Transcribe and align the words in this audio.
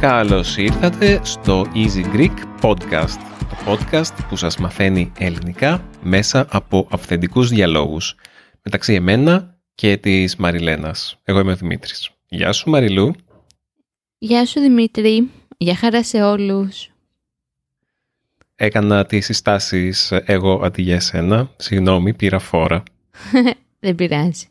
Καλώς 0.00 0.56
ήρθατε 0.56 1.20
στο 1.24 1.66
Easy 1.74 2.14
Greek 2.14 2.34
Podcast, 2.60 3.18
το 3.38 3.56
podcast 3.66 4.26
που 4.28 4.36
σας 4.36 4.56
μαθαίνει 4.56 5.12
ελληνικά 5.18 5.88
μέσα 6.02 6.46
από 6.50 6.88
αυθεντικούς 6.90 7.48
διαλόγους 7.48 8.14
μεταξύ 8.62 8.94
εμένα 8.94 9.58
και 9.74 9.96
της 9.96 10.36
Μαριλένας. 10.36 11.18
Εγώ 11.24 11.40
είμαι 11.40 11.52
ο 11.52 11.56
Δημήτρης. 11.56 12.10
Γεια 12.28 12.52
σου 12.52 12.70
Μαριλού. 12.70 13.14
Γεια 14.18 14.46
σου 14.46 14.60
Δημήτρη. 14.60 15.30
Γεια 15.58 15.74
χαρά 15.74 16.04
σε 16.04 16.22
όλους. 16.22 16.90
Έκανα 18.56 19.06
τις 19.06 19.24
συστάσεις 19.24 20.12
εγώ 20.12 20.60
αντί 20.64 20.82
για 20.82 20.94
εσένα. 20.94 21.50
Συγγνώμη, 21.56 22.14
πήρα 22.14 22.38
φόρα. 22.38 22.82
Δεν 23.80 23.94
πειράζει. 23.94 24.48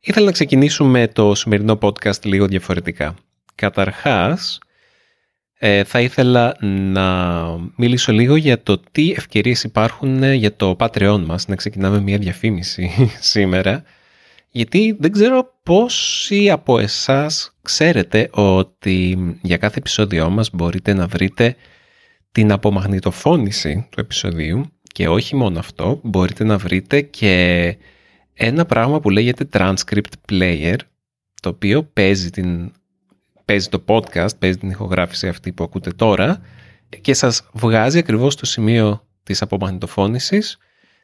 Ήθελα 0.00 0.26
να 0.26 0.32
ξεκινήσουμε 0.32 1.08
το 1.08 1.34
σημερινό 1.34 1.78
podcast 1.82 2.24
λίγο 2.24 2.46
διαφορετικά. 2.46 3.14
Καταρχάς, 3.62 4.58
ε, 5.58 5.84
θα 5.84 6.00
ήθελα 6.00 6.56
να 6.60 7.44
μιλήσω 7.76 8.12
λίγο 8.12 8.36
για 8.36 8.62
το 8.62 8.78
τι 8.92 9.10
ευκαιρίες 9.10 9.62
υπάρχουν 9.62 10.32
για 10.32 10.56
το 10.56 10.76
Patreon 10.78 11.22
μας, 11.26 11.48
να 11.48 11.56
ξεκινάμε 11.56 12.00
μια 12.00 12.18
διαφήμιση 12.18 12.90
σήμερα, 13.32 13.82
γιατί 14.48 14.96
δεν 14.98 15.12
ξέρω 15.12 15.54
πόσοι 15.62 16.50
από 16.50 16.78
εσάς 16.78 17.56
ξέρετε 17.62 18.28
ότι 18.32 19.18
για 19.42 19.56
κάθε 19.56 19.78
επεισόδιό 19.78 20.30
μας 20.30 20.50
μπορείτε 20.52 20.92
να 20.92 21.06
βρείτε 21.06 21.56
την 22.32 22.52
απομαγνητοφώνηση 22.52 23.86
του 23.90 24.00
επεισοδίου. 24.00 24.72
Και 24.92 25.08
όχι 25.08 25.36
μόνο 25.36 25.58
αυτό, 25.58 26.00
μπορείτε 26.02 26.44
να 26.44 26.58
βρείτε 26.58 27.00
και 27.00 27.76
ένα 28.34 28.64
πράγμα 28.64 29.00
που 29.00 29.10
λέγεται 29.10 29.48
Transcript 29.52 30.14
Player, 30.30 30.76
το 31.42 31.48
οποίο 31.48 31.82
παίζει, 31.82 32.30
την, 32.30 32.72
παίζει 33.44 33.68
το 33.68 33.84
podcast, 33.86 34.38
παίζει 34.38 34.58
την 34.58 34.70
ηχογράφηση 34.70 35.28
αυτή 35.28 35.52
που 35.52 35.64
ακούτε 35.64 35.90
τώρα 35.90 36.40
και 37.00 37.14
σας 37.14 37.48
βγάζει 37.52 37.98
ακριβώς 37.98 38.36
το 38.36 38.46
σημείο 38.46 39.06
της 39.22 39.42
απομαγνητοφώνησης, 39.42 40.58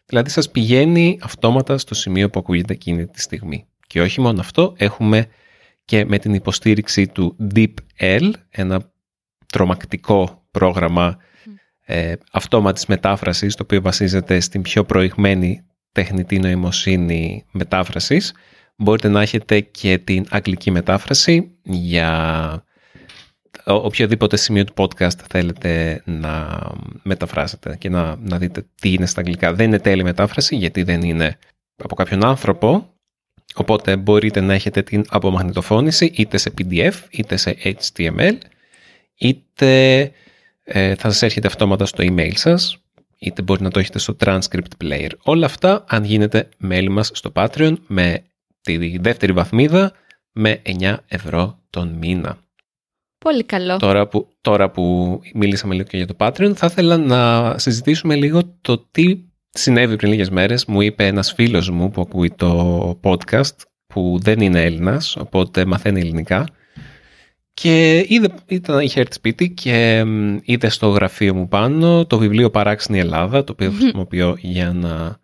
δηλαδή 0.07 0.31
σας 0.31 0.51
πηγαίνει 0.51 1.19
αυτόματα 1.23 1.79
στο 1.79 1.95
σημείο 1.95 2.31
που 2.31 2.39
ακούγεται 2.39 2.73
εκείνη 2.73 3.07
τη 3.07 3.21
στιγμή. 3.21 3.67
Και 3.87 4.01
όχι 4.01 4.21
μόνο 4.21 4.41
αυτό, 4.41 4.75
έχουμε 4.77 5.27
και 5.85 6.05
με 6.05 6.19
την 6.19 6.35
υποστήριξη 6.35 7.07
του 7.07 7.37
DeepL, 7.55 8.31
ένα 8.51 8.91
τρομακτικό 9.47 10.45
πρόγραμμα 10.51 11.17
ε, 11.85 12.13
αυτόματης 12.33 12.87
μετάφρασης, 12.87 13.55
το 13.55 13.63
οποίο 13.63 13.81
βασίζεται 13.81 14.41
στην 14.41 14.63
πιο 14.63 14.85
προηγμένη 14.85 15.65
τεχνητή 15.93 16.39
νοημοσύνη 16.39 17.45
μετάφρασης. 17.51 18.35
Μπορείτε 18.81 19.09
να 19.09 19.21
έχετε 19.21 19.61
και 19.61 19.99
την 19.99 20.27
αγγλική 20.31 20.71
μετάφραση 20.71 21.51
για 21.63 22.65
οποιοδήποτε 23.65 24.37
σημείο 24.37 24.65
του 24.65 24.73
podcast 24.77 25.19
θέλετε 25.29 26.03
να 26.05 26.61
μεταφράσετε 27.03 27.77
και 27.79 27.89
να, 27.89 28.17
να 28.17 28.39
δείτε 28.39 28.67
τι 28.81 28.93
είναι 28.93 29.07
στα 29.07 29.21
αγγλικά. 29.21 29.55
Δεν 29.55 29.67
είναι 29.67 29.79
τέλη 29.79 30.03
μετάφραση 30.03 30.57
γιατί 30.57 30.83
δεν 30.83 31.03
είναι 31.03 31.39
από 31.77 31.95
κάποιον 31.95 32.25
άνθρωπο, 32.25 32.95
οπότε 33.55 33.97
μπορείτε 33.97 34.41
να 34.41 34.55
έχετε 34.55 34.83
την 34.83 35.05
απομαγνητοφώνηση 35.09 36.13
είτε 36.15 36.37
σε 36.37 36.55
PDF 36.59 36.95
είτε 37.11 37.37
σε 37.37 37.57
HTML 37.63 38.39
είτε 39.15 40.01
ε, 40.65 40.95
θα 40.95 41.11
σας 41.11 41.23
έρχεται 41.23 41.47
αυτόματα 41.47 41.87
στο 41.87 42.05
email 42.07 42.33
σας 42.35 42.79
είτε 43.19 43.43
μπορεί 43.43 43.63
να 43.63 43.71
το 43.71 43.79
έχετε 43.79 43.99
στο 43.99 44.17
transcript 44.25 44.85
player. 44.85 45.11
Όλα 45.23 45.47
αυτά 45.47 45.85
αν 45.89 46.05
γίνετε 46.05 46.49
μέλη 46.59 46.89
μας 46.89 47.11
στο 47.15 47.33
Patreon 47.35 47.75
με 47.87 48.23
τη 48.77 48.99
δεύτερη 48.99 49.33
βαθμίδα 49.33 49.93
με 50.33 50.63
9 50.81 50.97
ευρώ 51.09 51.59
τον 51.71 51.89
μήνα. 51.89 52.39
Πολύ 53.19 53.45
καλό. 53.45 53.77
Τώρα 53.77 54.09
που, 54.09 54.29
τώρα 54.41 54.71
που 54.71 55.21
μίλησαμε 55.35 55.75
λίγο 55.75 55.87
και 55.87 55.97
για 55.97 56.07
το 56.07 56.15
Patreon 56.19 56.53
θα 56.55 56.67
ήθελα 56.67 56.97
να 56.97 57.55
συζητήσουμε 57.59 58.15
λίγο 58.15 58.43
το 58.61 58.79
τι 58.91 59.19
συνέβη 59.51 59.97
πριν 59.97 60.11
λίγες 60.11 60.31
μέρες. 60.31 60.65
Μου 60.65 60.81
είπε 60.81 61.07
ένας 61.07 61.33
φίλος 61.33 61.71
μου 61.71 61.91
που 61.91 62.01
ακούει 62.01 62.31
το 62.31 63.01
podcast 63.03 63.57
που 63.87 64.19
δεν 64.23 64.41
είναι 64.41 64.63
Έλληνας 64.63 65.17
οπότε 65.17 65.65
μαθαίνει 65.65 66.01
ελληνικά 66.01 66.47
και 67.61 68.05
είδε, 68.09 68.29
ήταν, 68.47 68.81
είχε 68.81 69.01
έρθει 69.01 69.15
σπίτι 69.15 69.51
και 69.51 70.05
είδε 70.43 70.69
στο 70.69 70.89
γραφείο 70.89 71.35
μου 71.35 71.49
πάνω 71.49 72.07
το 72.07 72.19
βιβλίο 72.19 72.51
Παράξενη 72.51 72.99
Ελλάδα, 72.99 73.45
το 73.45 73.53
οποίο 73.53 73.71
χρησιμοποιώ 73.71 74.37
για 74.41 74.73
να 74.73 75.19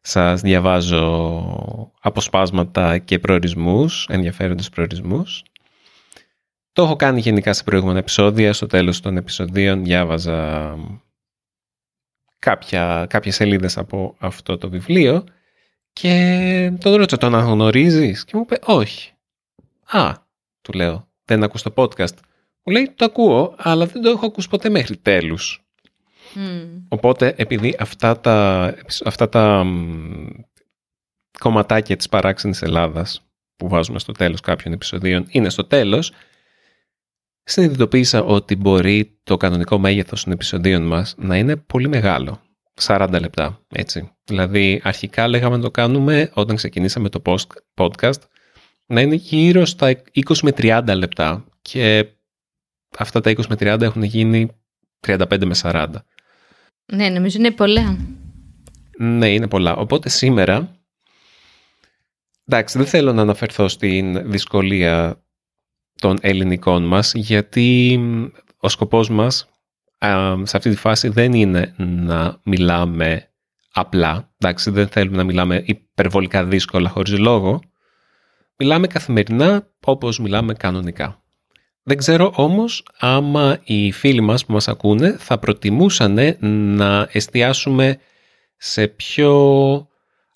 σας 0.00 0.40
διαβάζω 0.40 1.92
αποσπάσματα 2.00 2.98
και 2.98 3.18
προορισμούς, 3.18 4.06
ενδιαφέροντες 4.10 4.68
προορισμούς. 4.68 5.42
Το 6.72 6.82
έχω 6.82 6.96
κάνει 6.96 7.20
γενικά 7.20 7.52
σε 7.52 7.64
προηγούμενα 7.64 7.98
επεισόδια. 7.98 8.52
Στο 8.52 8.66
τέλος 8.66 9.00
των 9.00 9.16
επεισοδίων 9.16 9.84
διάβαζα 9.84 10.76
κάποια, 12.38 13.06
κάποιες 13.08 13.34
σελίδες 13.34 13.78
από 13.78 14.14
αυτό 14.18 14.58
το 14.58 14.70
βιβλίο 14.70 15.24
και 15.92 16.72
τον 16.80 16.94
ρώτησα, 16.94 17.16
τον 17.16 17.34
αναγνωρίζεις; 17.34 18.24
Και 18.24 18.32
μου 18.36 18.42
είπε, 18.42 18.58
όχι. 18.64 19.12
Α, 19.86 20.14
του 20.62 20.72
λέω, 20.72 21.08
δεν 21.24 21.42
ακούς 21.42 21.62
το 21.62 21.72
podcast. 21.76 22.14
Μου 22.62 22.72
λέει 22.72 22.92
το 22.96 23.04
ακούω, 23.04 23.54
αλλά 23.56 23.86
δεν 23.86 24.02
το 24.02 24.10
έχω 24.10 24.26
ακούσει 24.26 24.48
ποτέ 24.48 24.68
μέχρι 24.68 24.96
τέλους. 24.96 25.64
Οπότε 26.88 27.34
επειδή 27.36 27.76
αυτά 27.78 28.20
τα, 28.20 28.74
αυτά 29.04 29.28
τα 29.28 29.66
κομματάκια 31.38 31.96
της 31.96 32.08
παράξενης 32.08 32.62
Ελλάδας 32.62 33.24
που 33.56 33.68
βάζουμε 33.68 33.98
στο 33.98 34.12
τέλος 34.12 34.40
κάποιων 34.40 34.74
επεισοδίων 34.74 35.26
είναι 35.28 35.48
στο 35.48 35.64
τέλος, 35.64 36.12
συνειδητοποίησα 37.42 38.22
ότι 38.22 38.56
μπορεί 38.56 39.18
το 39.22 39.36
κανονικό 39.36 39.78
μέγεθος 39.78 40.24
των 40.24 40.32
επεισοδίων 40.32 40.82
μας 40.82 41.14
να 41.18 41.36
είναι 41.36 41.56
πολύ 41.56 41.88
μεγάλο. 41.88 42.40
40 42.80 43.18
λεπτά, 43.20 43.60
έτσι. 43.68 44.12
Δηλαδή, 44.24 44.80
αρχικά 44.84 45.28
λέγαμε 45.28 45.56
να 45.56 45.62
το 45.62 45.70
κάνουμε 45.70 46.30
όταν 46.34 46.56
ξεκινήσαμε 46.56 47.08
το 47.08 47.22
podcast 47.74 48.20
να 48.86 49.00
είναι 49.00 49.14
γύρω 49.14 49.64
στα 49.64 50.02
20 50.14 50.36
με 50.42 50.52
30 50.56 50.94
λεπτά 50.96 51.44
και 51.62 52.06
αυτά 52.98 53.20
τα 53.20 53.30
20 53.30 53.46
με 53.48 53.56
30 53.58 53.80
έχουν 53.80 54.02
γίνει 54.02 54.48
35 55.06 55.44
με 55.44 55.54
40. 55.62 55.86
Ναι, 56.92 57.08
νομίζω 57.08 57.38
είναι 57.38 57.50
πολλά. 57.50 57.98
Ναι, 58.98 59.28
είναι 59.32 59.48
πολλά. 59.48 59.76
Οπότε 59.76 60.08
σήμερα, 60.08 60.76
εντάξει, 62.46 62.78
δεν 62.78 62.86
θέλω 62.86 63.12
να 63.12 63.22
αναφερθώ 63.22 63.68
στην 63.68 64.30
δυσκολία 64.30 65.24
των 66.00 66.18
ελληνικών 66.20 66.84
μας, 66.84 67.14
γιατί 67.14 68.00
ο 68.56 68.68
σκοπός 68.68 69.08
μας 69.08 69.48
σε 70.42 70.56
αυτή 70.56 70.70
τη 70.70 70.76
φάση 70.76 71.08
δεν 71.08 71.32
είναι 71.32 71.74
να 71.78 72.40
μιλάμε 72.42 73.30
απλά. 73.72 74.32
Εντάξει, 74.38 74.70
δεν 74.70 74.88
θέλουμε 74.88 75.16
να 75.16 75.24
μιλάμε 75.24 75.62
υπερβολικά 75.66 76.44
δύσκολα 76.44 76.88
χωρίς 76.88 77.18
λόγο. 77.18 77.60
Μιλάμε 78.56 78.86
καθημερινά 78.86 79.68
όπως 79.84 80.18
μιλάμε 80.18 80.54
κανονικά. 80.54 81.19
Δεν 81.82 81.96
ξέρω 81.96 82.32
όμως 82.34 82.86
άμα 82.98 83.60
οι 83.64 83.92
φίλοι 83.92 84.20
μας 84.20 84.44
που 84.44 84.52
μας 84.52 84.68
ακούνε 84.68 85.16
θα 85.18 85.38
προτιμούσαν 85.38 86.36
να 86.76 87.08
εστιάσουμε 87.12 87.98
σε 88.56 88.88
πιο 88.88 89.88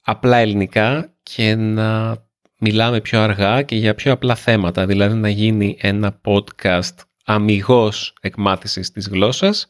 απλά 0.02 0.36
ελληνικά 0.36 1.14
και 1.22 1.54
να 1.54 2.16
μιλάμε 2.58 3.00
πιο 3.00 3.20
αργά 3.20 3.62
και 3.62 3.76
για 3.76 3.94
πιο 3.94 4.12
απλά 4.12 4.34
θέματα, 4.34 4.86
δηλαδή 4.86 5.14
να 5.14 5.28
γίνει 5.28 5.76
ένα 5.80 6.20
podcast 6.24 6.94
αμυγός 7.24 8.14
εκμάθησης 8.20 8.90
της 8.90 9.08
γλώσσας 9.08 9.68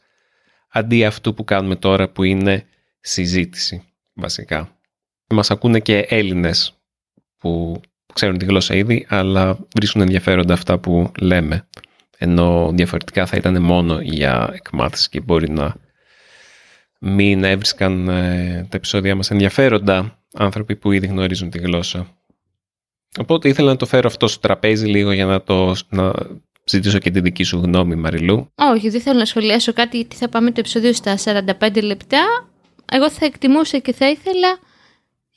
αντί 0.69 1.05
αυτού 1.05 1.33
που 1.33 1.43
κάνουμε 1.43 1.75
τώρα 1.75 2.09
που 2.09 2.23
είναι 2.23 2.65
συζήτηση 2.99 3.83
βασικά. 4.13 4.79
Μας 5.29 5.51
ακούνε 5.51 5.79
και 5.79 5.99
Έλληνες 5.99 6.79
που 7.37 7.81
ξέρουν 8.13 8.37
τη 8.37 8.45
γλώσσα 8.45 8.75
ήδη, 8.75 9.05
αλλά 9.09 9.57
βρίσκουν 9.75 10.01
ενδιαφέροντα 10.01 10.53
αυτά 10.53 10.77
που 10.77 11.11
λέμε. 11.19 11.67
Ενώ 12.17 12.71
διαφορετικά 12.73 13.25
θα 13.25 13.37
ήταν 13.37 13.61
μόνο 13.61 13.99
για 14.01 14.49
εκμάθηση 14.53 15.09
και 15.09 15.21
μπορεί 15.21 15.49
να 15.49 15.75
μην 16.99 17.43
έβρισκαν 17.43 18.07
ε, 18.07 18.67
τα 18.69 18.77
επεισόδια 18.77 19.15
μας 19.15 19.31
ενδιαφέροντα 19.31 20.19
άνθρωποι 20.33 20.75
που 20.75 20.91
ήδη 20.91 21.07
γνωρίζουν 21.07 21.49
τη 21.49 21.57
γλώσσα. 21.57 22.07
Οπότε 23.19 23.49
ήθελα 23.49 23.71
να 23.71 23.77
το 23.77 23.85
φέρω 23.85 24.07
αυτό 24.07 24.27
στο 24.27 24.39
τραπέζι 24.39 24.85
λίγο 24.85 25.11
για 25.11 25.25
να, 25.25 25.41
το, 25.41 25.75
να 25.89 26.13
ζητήσω 26.65 26.99
και 26.99 27.11
τη 27.11 27.19
δική 27.19 27.43
σου 27.43 27.57
γνώμη 27.63 27.95
Μαριλού. 27.95 28.51
Όχι, 28.55 28.89
δεν 28.89 29.01
θέλω 29.01 29.19
να 29.19 29.25
σχολιάσω 29.25 29.73
κάτι 29.73 29.97
γιατί 29.97 30.15
θα 30.15 30.29
πάμε 30.29 30.51
το 30.51 30.59
επεισόδιο 30.59 30.93
στα 30.93 31.17
45 31.23 31.83
λεπτά. 31.83 32.49
Εγώ 32.91 33.09
θα 33.09 33.25
εκτιμούσα 33.25 33.77
και 33.77 33.93
θα 33.93 34.09
ήθελα 34.09 34.59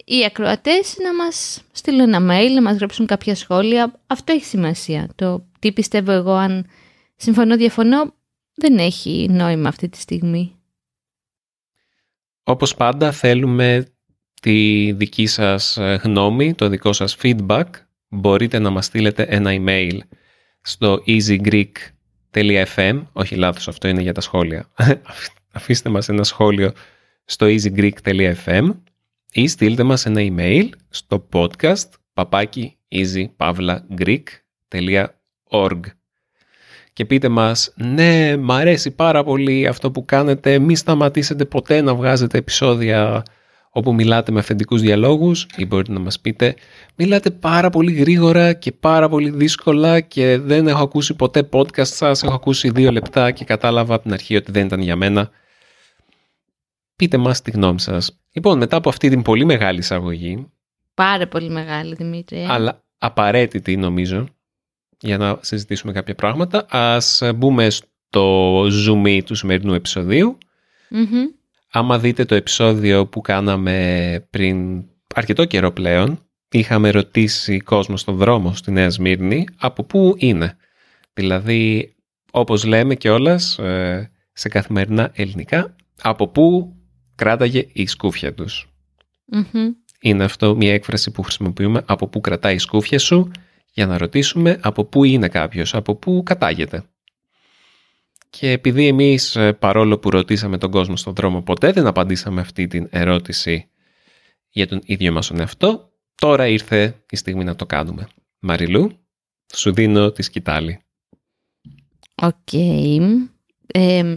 οι 0.05 0.25
ακροατές 0.25 0.97
να 0.99 1.15
μας 1.15 1.63
στείλουν 1.73 2.15
ένα 2.15 2.19
mail, 2.19 2.51
να 2.55 2.63
μας 2.63 2.77
γράψουν 2.77 3.07
κάποια 3.07 3.35
σχόλια. 3.35 4.01
Αυτό 4.07 4.33
έχει 4.33 4.45
σημασία. 4.45 5.09
Το 5.15 5.47
τι 5.59 5.73
πιστεύω 5.73 6.13
εγώ 6.13 6.33
αν 6.33 6.67
συμφωνώ 7.17 7.57
διαφωνώ 7.57 8.15
δεν 8.55 8.79
έχει 8.79 9.27
νόημα 9.31 9.69
αυτή 9.69 9.89
τη 9.89 9.99
στιγμή. 9.99 10.53
Όπως 12.43 12.75
πάντα 12.75 13.13
θέλουμε 13.13 13.87
τη 14.41 14.93
δική 14.93 15.27
σας 15.27 15.79
γνώμη, 16.03 16.55
το 16.55 16.69
δικό 16.69 16.93
σας 16.93 17.17
feedback. 17.23 17.65
Μπορείτε 18.09 18.59
να 18.59 18.71
μας 18.71 18.85
στείλετε 18.85 19.23
ένα 19.23 19.51
email 19.55 19.99
στο 20.61 21.03
easygreek.fm. 21.07 23.03
Όχι 23.13 23.35
λάθος, 23.35 23.69
αυτό 23.69 23.89
είναι 23.89 24.03
για 24.03 24.13
τα 24.13 24.21
σχόλια. 24.21 24.71
Αφήστε 25.53 25.89
μας 25.89 26.09
ένα 26.09 26.25
σχόλιο 26.25 26.73
στο 27.25 27.47
easygreek.fm 27.47 28.71
ή 29.33 29.49
στείλτε 29.49 29.83
μας 29.83 30.07
ένα 30.07 30.21
email 30.21 30.69
στο 30.89 31.29
podcast 31.33 31.89
παπάκι 32.15 32.77
easypavlagreek.org 32.89 35.81
και 36.93 37.05
πείτε 37.05 37.29
μας 37.29 37.73
«Ναι, 37.77 38.37
μ' 38.37 38.53
αρέσει 38.53 38.91
πάρα 38.91 39.25
πολύ 39.25 39.67
αυτό 39.67 39.91
που 39.91 40.05
κάνετε, 40.05 40.59
μη 40.59 40.77
σταματήσετε 40.77 41.45
ποτέ 41.45 41.81
να 41.81 41.95
βγάζετε 41.95 42.39
επεισόδια 42.39 43.23
όπου 43.71 43.95
μιλάτε 43.95 44.33
με 44.33 44.39
αυθεντικούς 44.39 44.81
διαλόγους 44.81 45.47
ή 45.57 45.67
μπορείτε 45.67 45.93
να 45.93 45.99
μας 45.99 46.21
πείτε 46.21 46.55
«Μιλάτε 46.97 47.31
πάρα 47.31 47.71
πολύ 47.71 47.93
γρήγορα 47.93 48.53
και 48.53 48.73
πάρα 48.73 49.09
πολύ 49.09 49.31
δύσκολα 49.31 50.01
και 50.01 50.39
δεν 50.39 50.69
έχω 50.69 50.83
ακούσει 50.83 51.15
ποτέ 51.15 51.49
podcast 51.53 51.87
σας, 51.87 52.23
έχω 52.23 52.35
ακούσει 52.35 52.71
δύο 52.71 52.93
λεπτά 52.93 53.31
και 53.31 53.45
κατάλαβα 53.45 53.95
από 53.95 54.03
την 54.03 54.13
αρχή 54.13 54.37
ότι 54.37 54.53
δεν 54.53 54.67
ήταν 54.67 54.81
για 54.81 54.97
μένα». 54.97 55.31
Πείτε 56.97 57.17
μας 57.17 57.43
τη 57.43 57.51
γνώμη 57.51 57.81
σας. 57.81 58.19
Λοιπόν, 58.39 58.59
μετά 58.59 58.77
από 58.77 58.89
αυτή 58.89 59.09
την 59.09 59.23
πολύ 59.23 59.45
μεγάλη 59.45 59.79
εισαγωγή 59.79 60.47
Πάρα 60.95 61.29
πολύ 61.29 61.51
μεγάλη, 61.51 61.95
Δημήτρη. 61.95 62.47
αλλά 62.49 62.85
απαραίτητη 62.99 63.77
νομίζω 63.77 64.27
για 65.01 65.19
να 65.19 65.39
συζητήσουμε 65.41 65.93
κάποια 65.93 66.15
πράγματα. 66.15 66.67
Ας 66.71 67.23
μπούμε 67.35 67.71
στο 67.71 68.63
zoom 68.65 69.21
του 69.25 69.35
σημερινού 69.35 69.75
επεισοδίου. 69.75 70.39
Μμμ. 70.91 71.27
Άμα 71.73 71.99
δείτε 71.99 72.25
το 72.25 72.35
επεισόδιο 72.35 73.07
που 73.07 73.21
κάναμε 73.21 74.27
πριν 74.31 74.85
αρκετό 75.15 75.45
καιρό 75.45 75.73
πλέον, 75.73 76.19
είχαμε 76.51 76.91
ρωτήσει 76.91 77.61
κόσμος 77.61 78.01
στον 78.01 78.17
δρόμο 78.17 78.55
στη 78.55 78.71
Νέα 78.71 78.91
Σμύρνη 78.91 79.47
από 79.57 79.85
πού 79.85 80.15
είναι. 80.17 80.57
Δηλαδή, 81.13 81.95
όπως 82.31 82.65
λέμε 82.65 82.95
κιόλας 82.95 83.59
ε, 83.59 84.11
σε 84.33 84.49
καθημερινά 84.49 85.11
ελληνικά, 85.15 85.77
από 86.03 86.29
πού 86.29 86.73
κράταγε 87.19 87.67
η 87.73 87.87
σκούφια 87.87 88.35
τους. 88.35 88.69
Μμμ. 89.25 89.73
Είναι 90.01 90.25
αυτό 90.25 90.57
μια 90.57 90.73
έκφραση 90.73 91.11
που 91.11 91.23
χρησιμοποιούμε 91.23 91.83
από 91.87 92.07
πού 92.09 92.21
κρατάει 92.21 92.55
η 92.55 92.59
σκούφια 92.59 92.99
σου; 92.99 93.31
Για 93.73 93.87
να 93.87 93.99
ρωτήσουμε 93.99 94.59
από 94.63 94.85
πού 94.85 95.05
είναι 95.05 95.29
κάποιος, 95.29 95.75
από 95.75 95.95
πού 95.95 96.23
κατάγεται. 96.25 96.85
Και 98.31 98.51
επειδή 98.51 98.87
εμείς 98.87 99.37
ε, 99.37 99.53
παρόλο 99.53 99.99
που 99.99 100.11
ρωτήσαμε 100.11 100.59
τον 100.59 100.71
κόσμο 100.71 100.97
στον 100.97 101.15
δρόμο 101.15 101.43
ποτέ 101.43 101.73
δεν 101.73 101.87
απαντήσαμε 101.87 102.41
αυτή 102.41 102.67
την 102.67 102.87
ερώτηση 102.91 103.69
για 104.49 104.67
τον 104.67 104.81
ίδιο 104.85 105.13
μας 105.13 105.27
τον 105.27 105.41
εαυτό, 105.41 105.93
τώρα 106.15 106.47
ήρθε 106.47 107.05
η 107.11 107.17
στιγμή 107.17 107.45
να 107.45 107.57
το 107.57 107.67
κάνουμε. 107.67 108.09
Μαριλού, 108.39 108.91
σου 109.55 109.73
δίνω 109.73 110.11
τη 110.11 110.23
σκυτάλη. 110.23 110.81
Οκ. 112.15 112.53
Ε, 113.67 114.17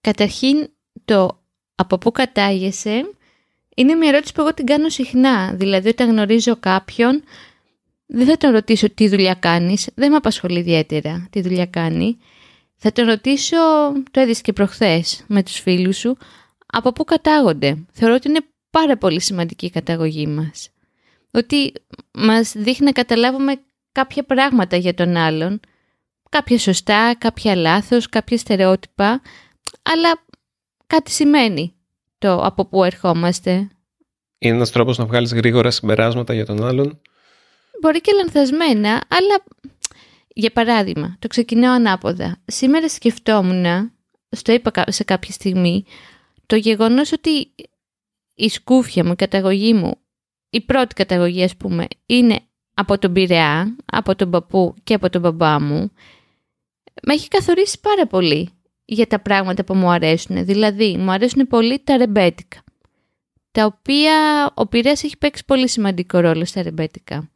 καταρχήν, 0.00 0.68
το 1.04 1.43
από 1.74 1.98
πού 1.98 2.12
κατάγεσαι 2.12 3.04
είναι 3.74 3.94
μια 3.94 4.08
ερώτηση 4.08 4.32
που 4.32 4.40
εγώ 4.40 4.54
την 4.54 4.66
κάνω 4.66 4.88
συχνά. 4.88 5.54
Δηλαδή, 5.54 5.88
όταν 5.88 6.08
γνωρίζω 6.10 6.56
κάποιον, 6.56 7.22
δεν 8.06 8.26
θα 8.26 8.36
τον 8.36 8.50
ρωτήσω 8.50 8.90
τι 8.90 9.08
δουλειά 9.08 9.34
κάνεις. 9.34 9.88
Δεν 9.94 10.10
με 10.10 10.16
απασχολεί 10.16 10.58
ιδιαίτερα 10.58 11.28
τι 11.30 11.40
δουλειά 11.40 11.66
κάνει. 11.66 12.18
Θα 12.76 12.92
τον 12.92 13.06
ρωτήσω, 13.06 13.56
το 14.10 14.20
έδειξε 14.20 14.42
και 14.42 14.52
προχθές 14.52 15.24
με 15.26 15.42
τους 15.42 15.58
φίλους 15.58 15.96
σου, 15.96 16.16
από 16.66 16.92
πού 16.92 17.04
κατάγονται. 17.04 17.84
Θεωρώ 17.92 18.14
ότι 18.14 18.28
είναι 18.28 18.40
πάρα 18.70 18.96
πολύ 18.96 19.20
σημαντική 19.20 19.66
η 19.66 19.70
καταγωγή 19.70 20.26
μας. 20.26 20.68
Ότι 21.30 21.72
μας 22.12 22.52
δείχνει 22.56 22.86
να 22.86 22.92
καταλάβουμε 22.92 23.60
κάποια 23.92 24.22
πράγματα 24.24 24.76
για 24.76 24.94
τον 24.94 25.16
άλλον. 25.16 25.60
Κάποια 26.28 26.58
σωστά, 26.58 27.14
κάποια 27.18 27.54
λάθος, 27.54 28.08
κάποια 28.08 28.38
στερεότυπα. 28.38 29.22
Αλλά 29.82 30.24
κάτι 30.86 31.10
σημαίνει 31.10 31.74
το 32.18 32.40
από 32.42 32.64
πού 32.66 32.84
ερχόμαστε. 32.84 33.50
Είναι 34.38 34.54
ένας 34.54 34.70
τρόπος 34.70 34.98
να 34.98 35.06
βγάλεις 35.06 35.32
γρήγορα 35.34 35.70
συμπεράσματα 35.70 36.34
για 36.34 36.46
τον 36.46 36.64
άλλον. 36.64 37.00
Μπορεί 37.80 38.00
και 38.00 38.12
λανθασμένα, 38.12 38.90
αλλά 39.08 39.44
για 40.28 40.50
παράδειγμα, 40.50 41.16
το 41.18 41.26
ξεκινάω 41.28 41.72
ανάποδα. 41.74 42.42
Σήμερα 42.46 42.88
σκεφτόμουν, 42.88 43.92
στο 44.30 44.52
είπα 44.52 44.70
κα- 44.70 44.90
σε 44.90 45.04
κάποια 45.04 45.32
στιγμή, 45.32 45.84
το 46.46 46.56
γεγονός 46.56 47.12
ότι 47.12 47.54
η 48.34 48.48
σκούφια 48.48 49.04
μου, 49.04 49.12
η 49.12 49.16
καταγωγή 49.16 49.74
μου, 49.74 49.94
η 50.50 50.60
πρώτη 50.60 50.94
καταγωγή 50.94 51.42
ας 51.42 51.56
πούμε, 51.56 51.86
είναι 52.06 52.40
από 52.74 52.98
τον 52.98 53.12
Πειραιά, 53.12 53.76
από 53.84 54.16
τον 54.16 54.30
παππού 54.30 54.74
και 54.84 54.94
από 54.94 55.10
τον 55.10 55.20
μπαμπά 55.20 55.60
μου, 55.60 55.90
με 57.02 57.14
έχει 57.14 57.28
καθορίσει 57.28 57.80
πάρα 57.80 58.06
πολύ 58.06 58.50
για 58.84 59.06
τα 59.06 59.20
πράγματα 59.20 59.64
που 59.64 59.74
μου 59.74 59.90
αρέσουν. 59.90 60.44
Δηλαδή, 60.44 60.96
μου 60.96 61.10
αρέσουν 61.10 61.46
πολύ 61.46 61.80
τα 61.84 61.96
ρεμπέτικα, 61.96 62.62
τα 63.52 63.64
οποία 63.64 64.14
ο 64.54 64.66
Πειραιάς 64.66 65.04
έχει 65.04 65.18
παίξει 65.18 65.44
πολύ 65.44 65.68
σημαντικό 65.68 66.18
ρόλο 66.18 66.44
στα 66.44 66.62
ρεμπέτικα. 66.62 67.30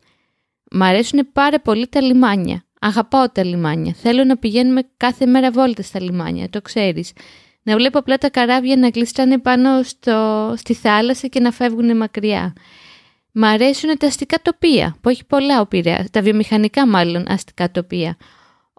Μ' 0.70 0.82
αρέσουν 0.82 1.32
πάρα 1.32 1.60
πολύ 1.60 1.88
τα 1.88 2.00
λιμάνια. 2.00 2.62
Αγαπάω 2.80 3.30
τα 3.30 3.44
λιμάνια. 3.44 3.94
Θέλω 3.94 4.24
να 4.24 4.36
πηγαίνουμε 4.36 4.80
κάθε 4.96 5.26
μέρα 5.26 5.50
βόλτα 5.50 5.82
στα 5.82 6.02
λιμάνια, 6.02 6.48
το 6.50 6.62
ξέρεις. 6.62 7.12
Να 7.62 7.76
βλέπω 7.76 7.98
απλά 7.98 8.18
τα 8.18 8.30
καράβια 8.30 8.76
να 8.76 8.88
γλιστράνε 8.88 9.38
πάνω 9.38 9.82
στο, 9.82 10.54
στη 10.56 10.74
θάλασσα 10.74 11.26
και 11.26 11.40
να 11.40 11.50
φεύγουν 11.50 11.96
μακριά. 11.96 12.52
Μ' 13.32 13.44
αρέσουν 13.44 13.98
τα 13.98 14.06
αστικά 14.06 14.36
τοπία, 14.42 14.96
που 15.00 15.08
έχει 15.08 15.24
πολλά 15.24 15.60
ο 15.60 15.66
Πειραιάς, 15.66 16.10
τα 16.10 16.22
βιομηχανικά 16.22 16.86
μάλλον 16.86 17.24
αστικά 17.28 17.70
τοπία. 17.70 18.16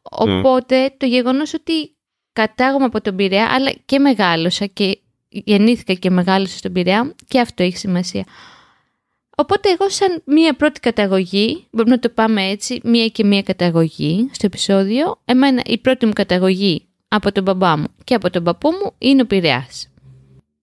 Οπότε 0.04 0.94
το 0.98 1.06
γεγονός 1.06 1.54
ότι 1.54 1.96
κατάγομαι 2.40 2.86
από 2.86 3.02
τον 3.02 3.16
Πειραιά, 3.16 3.48
αλλά 3.52 3.72
και 3.86 4.00
μεγάλωσα 4.00 4.66
και 4.66 5.00
γεννήθηκα 5.30 5.94
και 5.94 6.10
μεγάλωσα 6.10 6.58
στον 6.58 6.72
Πειραιά 6.72 7.16
και 7.28 7.40
αυτό 7.40 7.64
έχει 7.64 7.78
σημασία. 7.78 8.24
Οπότε 9.36 9.70
εγώ 9.70 9.90
σαν 9.90 10.22
μία 10.26 10.54
πρώτη 10.54 10.80
καταγωγή, 10.80 11.68
μπορούμε 11.72 11.96
να 11.96 12.02
το 12.02 12.10
πάμε 12.10 12.44
έτσι, 12.50 12.80
μία 12.84 13.08
και 13.08 13.24
μία 13.26 13.42
καταγωγή 13.42 14.30
στο 14.32 14.46
επεισόδιο, 14.46 15.22
εμένα 15.26 15.62
η 15.66 15.78
πρώτη 15.78 16.06
μου 16.06 16.14
καταγωγή 16.14 16.86
από 17.08 17.32
τον 17.32 17.44
μπαμπά 17.44 17.78
μου 17.78 17.86
και 18.04 18.14
από 18.14 18.30
τον 18.30 18.44
παππού 18.44 18.70
μου 18.70 18.94
είναι 18.98 19.22
ο 19.22 19.26
Πειραιάς. 19.26 19.88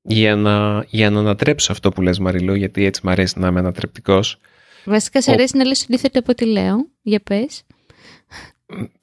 Για 0.02 0.36
να, 0.36 0.84
για 0.88 1.10
να 1.10 1.18
ανατρέψω 1.20 1.72
αυτό 1.72 1.88
που 1.90 2.02
λες 2.02 2.18
Μαριλού, 2.18 2.54
γιατί 2.54 2.84
έτσι 2.84 3.00
μου 3.04 3.10
αρέσει 3.10 3.38
να 3.38 3.48
είμαι 3.48 3.58
ανατρεπτικός, 3.58 4.38
Βασικά 4.84 5.22
σε 5.22 5.30
Ο- 5.30 5.32
αρέσει 5.32 5.56
να 5.56 5.64
λες 5.64 5.82
αντίθετο 5.84 6.18
από 6.18 6.30
ό,τι 6.30 6.44
λέω, 6.44 6.86
για 7.02 7.20
πες. 7.20 7.62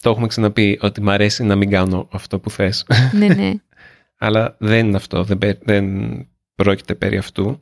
Το 0.01 0.09
έχουμε 0.09 0.27
ξαναπεί 0.27 0.79
ότι 0.81 1.01
μου 1.01 1.11
αρέσει 1.11 1.43
να 1.43 1.55
μην 1.55 1.69
κάνω 1.69 2.07
αυτό 2.11 2.39
που 2.39 2.49
θες. 2.49 2.85
ναι, 3.13 3.27
ναι. 3.27 3.53
Αλλά 4.17 4.55
δεν 4.59 4.87
είναι 4.87 4.97
αυτό, 4.97 5.23
δεν, 5.23 5.37
πε- 5.37 5.63
δεν 5.63 5.87
πρόκειται 6.55 6.95
περί 6.95 7.17
αυτού. 7.17 7.59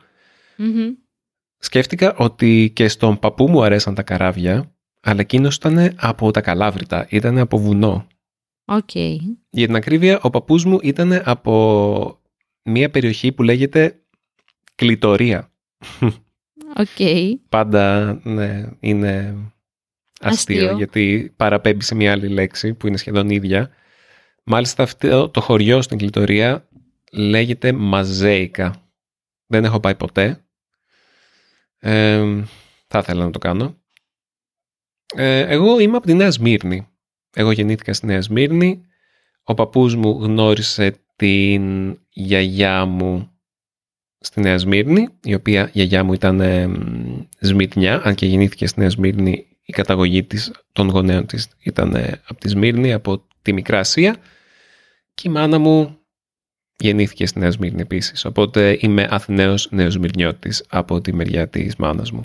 Μμμ. 0.57 0.93
Σκέφτηκα 1.57 2.15
ότι 2.15 2.71
και 2.75 2.87
στον 2.87 3.19
παππού 3.19 3.49
μου 3.49 3.63
αρέσαν 3.63 3.95
τα 3.95 4.03
καράβια, 4.03 4.75
αλλά 5.01 5.19
εκείνος 5.19 5.55
ήταν 5.55 5.93
από 5.97 6.31
τα 6.31 6.41
Καλάβρητα, 6.41 7.07
ήταν 7.09 7.37
από 7.37 7.57
βουνό. 7.57 8.07
Οκ. 8.65 8.95
Για 9.49 9.65
την 9.65 9.75
ακρίβεια, 9.75 10.19
ο 10.21 10.29
παππούς 10.29 10.65
μου 10.65 10.79
ήταν 10.81 11.21
από 11.23 12.21
μια 12.63 12.89
περιοχή 12.89 13.31
που 13.31 13.43
λέγεται 13.43 14.01
Κλητορία. 14.75 15.51
Οκ. 16.77 17.07
Πάντα 17.49 18.13
ναι, 18.23 18.69
είναι 18.79 19.35
αστείο, 20.21 20.57
Αστείο. 20.57 20.77
γιατί 20.77 21.33
παραπέμπει 21.35 21.83
σε 21.83 21.95
μια 21.95 22.11
άλλη 22.11 22.27
λέξη 22.27 22.73
που 22.73 22.87
είναι 22.87 22.97
σχεδόν 22.97 23.29
ίδια. 23.29 23.69
Μάλιστα 24.43 24.83
αυτό 24.83 25.29
το 25.29 25.41
χωριό 25.41 25.81
στην 25.81 25.97
Κλητορία 25.97 26.67
λέγεται 27.11 27.71
Μαζέικα. 27.71 28.91
Δεν 29.47 29.63
έχω 29.63 29.79
πάει 29.79 29.95
ποτέ. 29.95 30.45
Ε, 31.79 32.43
θα 32.87 32.99
ήθελα 32.99 33.23
να 33.23 33.31
το 33.31 33.39
κάνω. 33.39 33.75
Ε, 35.15 35.39
εγώ 35.39 35.79
είμαι 35.79 35.97
από 35.97 36.05
τη 36.05 36.13
Νέα 36.13 36.31
Σμύρνη. 36.31 36.87
Εγώ 37.33 37.51
γεννήθηκα 37.51 37.93
στη 37.93 38.05
Νέα 38.05 38.21
Σμύρνη. 38.21 38.85
Ο 39.43 39.53
παππούς 39.53 39.95
μου 39.95 40.23
γνώρισε 40.23 40.95
την 41.15 41.97
γιαγιά 42.09 42.85
μου 42.85 43.31
στη 44.19 44.41
Νέα 44.41 44.57
Σμύρνη, 44.57 45.07
η 45.23 45.33
οποία 45.33 45.69
γιαγιά 45.73 46.03
μου 46.03 46.13
ήταν 46.13 46.39
ε, 46.39 46.67
μ, 46.67 47.21
Σμύρνια, 47.39 48.01
αν 48.03 48.15
και 48.15 48.25
γεννήθηκε 48.25 48.67
στη 48.67 48.79
Νέα 48.79 48.89
Σμύρνη, 48.89 49.50
η 49.65 49.73
καταγωγή 49.73 50.23
της, 50.23 50.51
των 50.71 50.89
γονέων 50.89 51.25
της 51.25 51.47
ήταν 51.63 51.95
ε, 51.95 52.21
από 52.27 52.39
τη 52.39 52.49
Σμύρνη, 52.49 52.93
από 52.93 53.23
τη 53.41 53.53
Μικρά 53.53 53.79
Ασία 53.79 54.17
και 55.13 55.27
η 55.27 55.31
μάνα 55.31 55.59
μου 55.59 55.97
γεννήθηκε 56.77 57.25
στη 57.25 57.39
Νέα 57.39 57.51
Σμύρνη 57.51 57.81
επίσης, 57.81 58.25
οπότε 58.25 58.77
είμαι 58.81 59.07
Αθηναίος 59.11 59.67
Νεοσμυρνιώτης 59.71 60.65
από 60.69 61.01
τη 61.01 61.13
μεριά 61.13 61.47
της 61.49 61.75
μάνας 61.75 62.11
μου. 62.11 62.23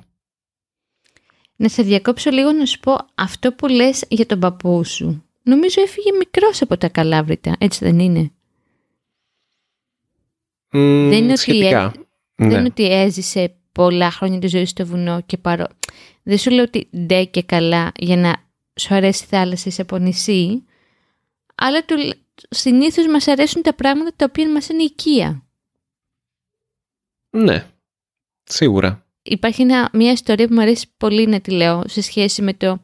Να 1.57 1.69
σε 1.69 1.83
διακόψω 1.83 2.31
λίγο 2.31 2.53
να 2.53 2.67
σου 2.67 2.81
πω 2.81 2.97
αυτό 3.15 3.53
που 3.53 3.67
λες 3.67 4.05
για 4.09 4.27
τον 4.27 4.39
παππού 4.41 4.85
σου. 4.85 5.25
Νομίζω 5.43 5.83
έφυγε 5.83 6.13
μικρός 6.19 6.63
από 6.63 6.77
τα 6.79 6.89
Καλάβρητα, 6.89 7.57
έτσι 7.59 7.85
δεν 7.85 7.99
είναι; 7.99 8.31
Μ, 10.71 11.09
Δεν 11.09 11.13
είναι 11.13 11.31
ότι 11.31 11.41
σχετικά. 11.41 11.93
Δεν 12.35 12.49
Ναι. 12.49 12.55
είναι 12.55 12.67
ότι 12.67 12.93
έζησε 12.93 13.55
πολλά 13.77 14.11
χρόνια 14.11 14.39
της 14.39 14.51
ζωής 14.51 14.71
στο 14.71 14.87
βουνό 14.87 15.21
και 15.27 15.37
παρό... 15.37 15.67
Δεν 16.23 16.39
σου 16.39 16.51
λέω 16.51 16.65
ότι 16.65 16.89
ντε 16.97 17.25
και 17.25 17.43
καλά 17.43 17.93
για 17.97 18.17
να 18.17 18.37
σου 18.75 18.95
αρέσει 18.95 19.25
η 19.25 19.27
θάλασσα, 19.27 19.69
είσαι 19.69 19.83
από 19.83 19.97
νησί, 19.97 20.65
αλλά 21.55 21.85
του, 21.85 21.95
συνήθως 22.51 23.07
μας 23.07 23.29
αρέσουν 23.29 23.63
τα 23.63 23.75
πράγματα 23.75 24.13
τα 24.17 24.27
οποία 24.29 24.51
μας 24.51 24.69
είναι 24.69 24.83
οικία. 24.83 25.43
Ναι, 27.31 27.67
σίγουρα. 28.45 29.07
Υπάρχει 29.23 29.65
μια 29.93 30.13
ιστορία 30.13 30.49
που 30.49 30.55
μου 30.55 30.61
αρέσει 30.61 30.87
πολύ 30.97 31.27
να 31.27 31.41
τη 31.41 31.51
λέω 31.51 31.83
σε 31.87 32.01
σχέση 32.01 32.43
με 32.43 32.55
το 32.55 32.81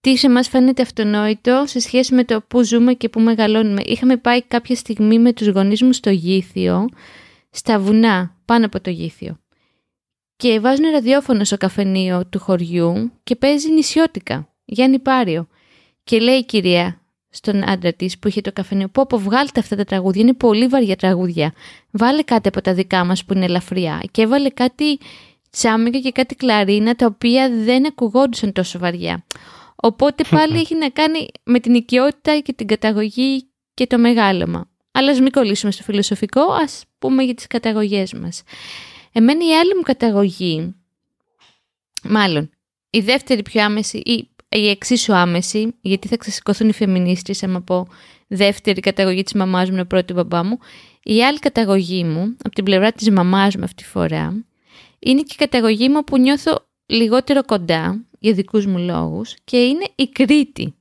τι 0.00 0.16
σε 0.16 0.30
μας 0.30 0.48
φαίνεται 0.48 0.82
αυτονόητο 0.82 1.64
σε 1.66 1.80
σχέση 1.80 2.14
με 2.14 2.24
το 2.24 2.40
πού 2.48 2.62
ζούμε 2.62 2.94
και 2.94 3.08
πού 3.08 3.20
μεγαλώνουμε. 3.20 3.82
Είχαμε 3.84 4.16
πάει 4.16 4.42
κάποια 4.42 4.76
στιγμή 4.76 5.18
με 5.18 5.32
τους 5.32 5.48
γονείς 5.48 5.82
μου 5.82 5.92
στο 5.92 6.10
Γήθιο, 6.10 6.86
στα 7.50 7.78
βουνά, 7.78 8.36
πάνω 8.44 8.66
από 8.66 8.80
το 8.80 8.90
Γήθιο. 8.90 9.38
Και 10.36 10.60
βάζουν 10.60 10.90
ραδιόφωνο 10.90 11.44
στο 11.44 11.56
καφενείο 11.56 12.26
του 12.26 12.38
χωριού 12.38 13.12
και 13.22 13.36
παίζει 13.36 13.72
νησιώτικα, 13.72 14.48
Γιάννη 14.64 14.98
Πάριο. 14.98 15.48
Και 16.04 16.18
λέει 16.18 16.36
η 16.36 16.44
κυρία 16.44 17.00
στον 17.30 17.68
άντρα 17.68 17.92
της 17.92 18.18
που 18.18 18.28
είχε 18.28 18.40
το 18.40 18.52
καφενείο, 18.52 18.88
πω 18.88 19.06
πω 19.06 19.18
βγάλτε 19.18 19.60
αυτά 19.60 19.76
τα 19.76 19.84
τραγούδια, 19.84 20.22
είναι 20.22 20.34
πολύ 20.34 20.66
βαριά 20.66 20.96
τραγούδια. 20.96 21.52
Βάλε 21.90 22.22
κάτι 22.22 22.48
από 22.48 22.60
τα 22.60 22.74
δικά 22.74 23.04
μας 23.04 23.24
που 23.24 23.32
είναι 23.34 23.44
ελαφριά. 23.44 24.02
Και 24.10 24.22
έβαλε 24.22 24.48
κάτι 24.48 24.98
τσάμικα 25.50 25.98
και 25.98 26.10
κάτι 26.10 26.34
κλαρίνα 26.34 26.94
τα 26.94 27.06
οποία 27.06 27.50
δεν 27.50 27.86
ακουγόντουσαν 27.86 28.52
τόσο 28.52 28.78
βαριά. 28.78 29.24
Οπότε 29.76 30.24
πάλι 30.30 30.58
έχει 30.58 30.74
να 30.74 30.88
κάνει 30.88 31.26
με 31.44 31.60
την 31.60 31.74
οικειότητα 31.74 32.38
και 32.38 32.52
την 32.52 32.66
καταγωγή 32.66 33.48
και 33.74 33.86
το 33.86 33.98
μεγάλωμα. 33.98 34.68
Αλλά 34.92 35.10
ας 35.10 35.20
μην 35.20 35.30
κολλήσουμε 35.30 35.72
στο 35.72 35.82
φιλοσοφικό, 35.82 36.52
ας 36.62 36.84
πούμε 36.98 37.22
για 37.22 37.34
τις 37.34 37.46
καταγωγές 37.46 38.12
μας. 38.12 38.42
Εμένα 39.16 39.46
η 39.46 39.52
άλλη 39.52 39.74
μου 39.74 39.82
καταγωγή, 39.82 40.74
μάλλον 42.02 42.50
η 42.90 43.00
δεύτερη 43.00 43.42
πιο 43.42 43.62
άμεση 43.62 43.98
ή 43.98 44.28
η 44.48 44.68
εξίσου 44.68 45.14
άμεση, 45.14 45.74
γιατί 45.80 46.08
θα 46.08 46.16
ξεσηκωθούν 46.16 46.68
οι 46.68 46.72
φεμινίστρες 46.72 47.42
άμα 47.42 47.60
πω 47.60 47.86
δεύτερη 48.26 48.80
καταγωγή 48.80 49.22
της 49.22 49.32
μαμάς 49.32 49.70
μου, 49.70 49.86
πρώτη 49.86 50.12
μπαμπά 50.12 50.44
μου, 50.44 50.58
η 51.02 51.24
άλλη 51.24 51.38
καταγωγή 51.38 52.04
μου, 52.04 52.36
από 52.44 52.54
την 52.54 52.64
πλευρά 52.64 52.92
της 52.92 53.10
μαμάς 53.10 53.56
μου 53.56 53.64
αυτή 53.64 53.82
τη 53.82 53.88
φορά, 53.88 54.44
είναι 54.98 55.20
και 55.20 55.32
η 55.32 55.36
καταγωγή 55.36 55.88
μου 55.88 56.04
που 56.04 56.18
νιώθω 56.18 56.66
λιγότερο 56.86 57.44
κοντά, 57.44 58.04
για 58.18 58.32
δικούς 58.32 58.66
μου 58.66 58.78
λόγους, 58.78 59.34
και 59.44 59.56
είναι 59.56 59.86
η 59.94 60.08
Κρήτη. 60.08 60.74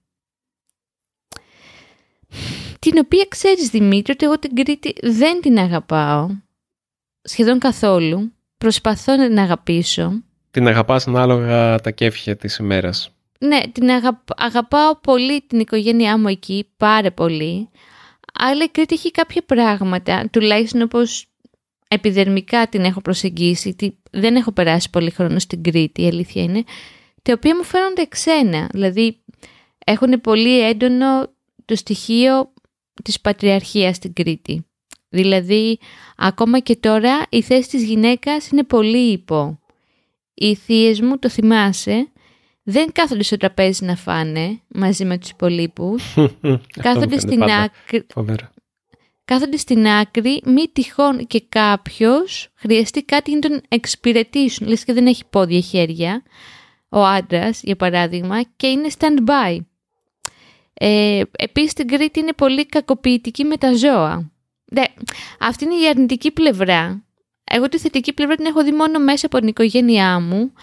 Την 2.80 2.98
οποία 2.98 3.25
ξέρεις 3.30 3.70
Δημήτρη 3.70 4.12
ότι 4.12 4.25
εγώ 4.25 4.40
την 4.40 4.56
Κρήτη 4.56 4.94
δεν 5.02 5.42
την 5.42 5.58
αγαπάω, 5.60 6.30
σχεδόν 7.24 7.60
καθόλου, 7.60 8.34
προσπαθώ 8.58 9.15
να 9.15 9.27
την 9.27 9.39
αγαπήσω. 9.39 10.24
Την 10.51 10.68
αγαπάς 10.68 11.08
ανάλογα 11.08 11.80
τα 11.80 11.92
κέφια 11.92 12.36
της 12.36 12.58
ημέρας. 12.58 13.12
Ναι, 13.39 13.60
την 13.72 13.89
αγαπάω 14.38 15.00
πολύ 15.00 15.42
την 15.42 15.60
οικογένειά 15.60 16.20
μου 16.20 16.27
εκεί, 16.27 16.70
πάρα 16.77 17.12
πολύ. 17.12 17.70
Αλλά 18.34 18.63
η 18.63 18.70
Κρήτη 18.70 18.94
έχει 18.94 19.12
κάποια 19.12 19.42
πράγματα, 19.46 20.30
τουλάχιστον 20.32 20.82
όπως 20.82 21.25
επιδερμικά 21.88 22.68
την 22.68 22.84
έχω 22.84 23.01
προσεγγίσει, 23.01 23.75
δεν 24.12 24.36
έχω 24.36 24.51
περάσει 24.51 24.89
πολύ 24.89 25.10
χρόνο 25.10 25.39
στην 25.39 25.63
Κρήτη, 25.63 26.01
η 26.01 26.08
αλήθεια 26.08 26.44
είναι, 26.44 26.63
τα 27.22 27.34
οποία 27.34 27.56
μου 27.56 27.63
φαίνονται 27.63 28.06
ξένα. 28.06 28.70
Δηλαδή, 28.72 29.24
έχουν 29.86 30.22
πολύ 30.22 30.62
έντονο 30.62 31.34
το 31.65 31.75
στοιχείο 31.75 32.53
της 33.03 33.22
πατριαρχίας 33.22 33.96
στην 33.96 34.13
Κρήτη. 34.13 34.65
Δηλαδή, 35.13 35.79
ακόμα 36.17 36.60
και 36.60 36.75
τώρα 36.75 37.25
η 37.29 37.41
θέση 37.41 37.70
της 37.70 37.84
γυναίκας 37.84 38.50
είναι 38.50 38.63
πολύ 38.63 39.12
υπό. 39.12 39.60
Οι 40.34 40.55
θείες 40.55 41.01
μου, 41.01 41.20
το 41.20 41.29
θυμάσαι, 41.29 42.12
δεν 42.63 42.91
κάθονται 42.91 43.24
στο 43.24 43.38
τραπέζι 43.38 43.86
να 43.86 43.96
φάνε 43.96 44.62
μαζί 44.67 45.05
με 45.05 45.17
τους 45.17 45.29
υπολείπους. 45.29 46.15
κάθονται 46.84 47.20
στην 47.20 47.43
άκρη. 47.43 48.05
Κάθονται 49.25 49.58
στην 49.58 49.88
άκρη, 49.88 50.41
μη 50.46 50.67
τυχόν 50.74 51.27
και 51.27 51.43
κάποιος 51.50 52.50
χρειαστεί 52.55 53.03
κάτι 53.03 53.32
για 53.32 53.39
να 53.43 53.50
τον 53.50 53.62
εξυπηρετήσουν. 53.67 54.67
Λες 54.67 54.84
και 54.84 54.93
δεν 54.93 55.08
έχει 55.08 55.24
πόδια 55.29 55.60
χέρια. 55.60 56.24
Ο 56.89 57.05
άντρας, 57.05 57.62
για 57.63 57.75
παράδειγμα, 57.75 58.41
και 58.55 58.67
είναι 58.67 58.88
stand-by. 58.98 59.58
Ε, 60.74 61.22
επίσης 61.32 61.72
στην 61.72 61.88
Κρήτη 61.88 62.20
είναι 62.20 62.34
πολύ 62.34 62.65
κακοποιητική 62.65 63.43
με 63.43 63.58
τα 63.58 63.75
ζώα. 63.75 64.33
Ναι, 64.74 64.84
αυτή 65.39 65.63
είναι 65.63 65.75
η 65.75 65.88
αρνητική 65.88 66.32
πλευρά. 66.32 67.03
Εγώ 67.44 67.70
τη 67.70 67.77
θετική 67.77 68.13
πλευρά 68.13 68.36
την 68.36 68.46
έχω 68.46 68.63
δει 68.63 68.72
μόνο 68.72 69.00
μέσα 69.00 69.25
από 69.25 69.39
την 69.39 69.48
οικογένειά 69.48 70.20
μου, 70.20 70.53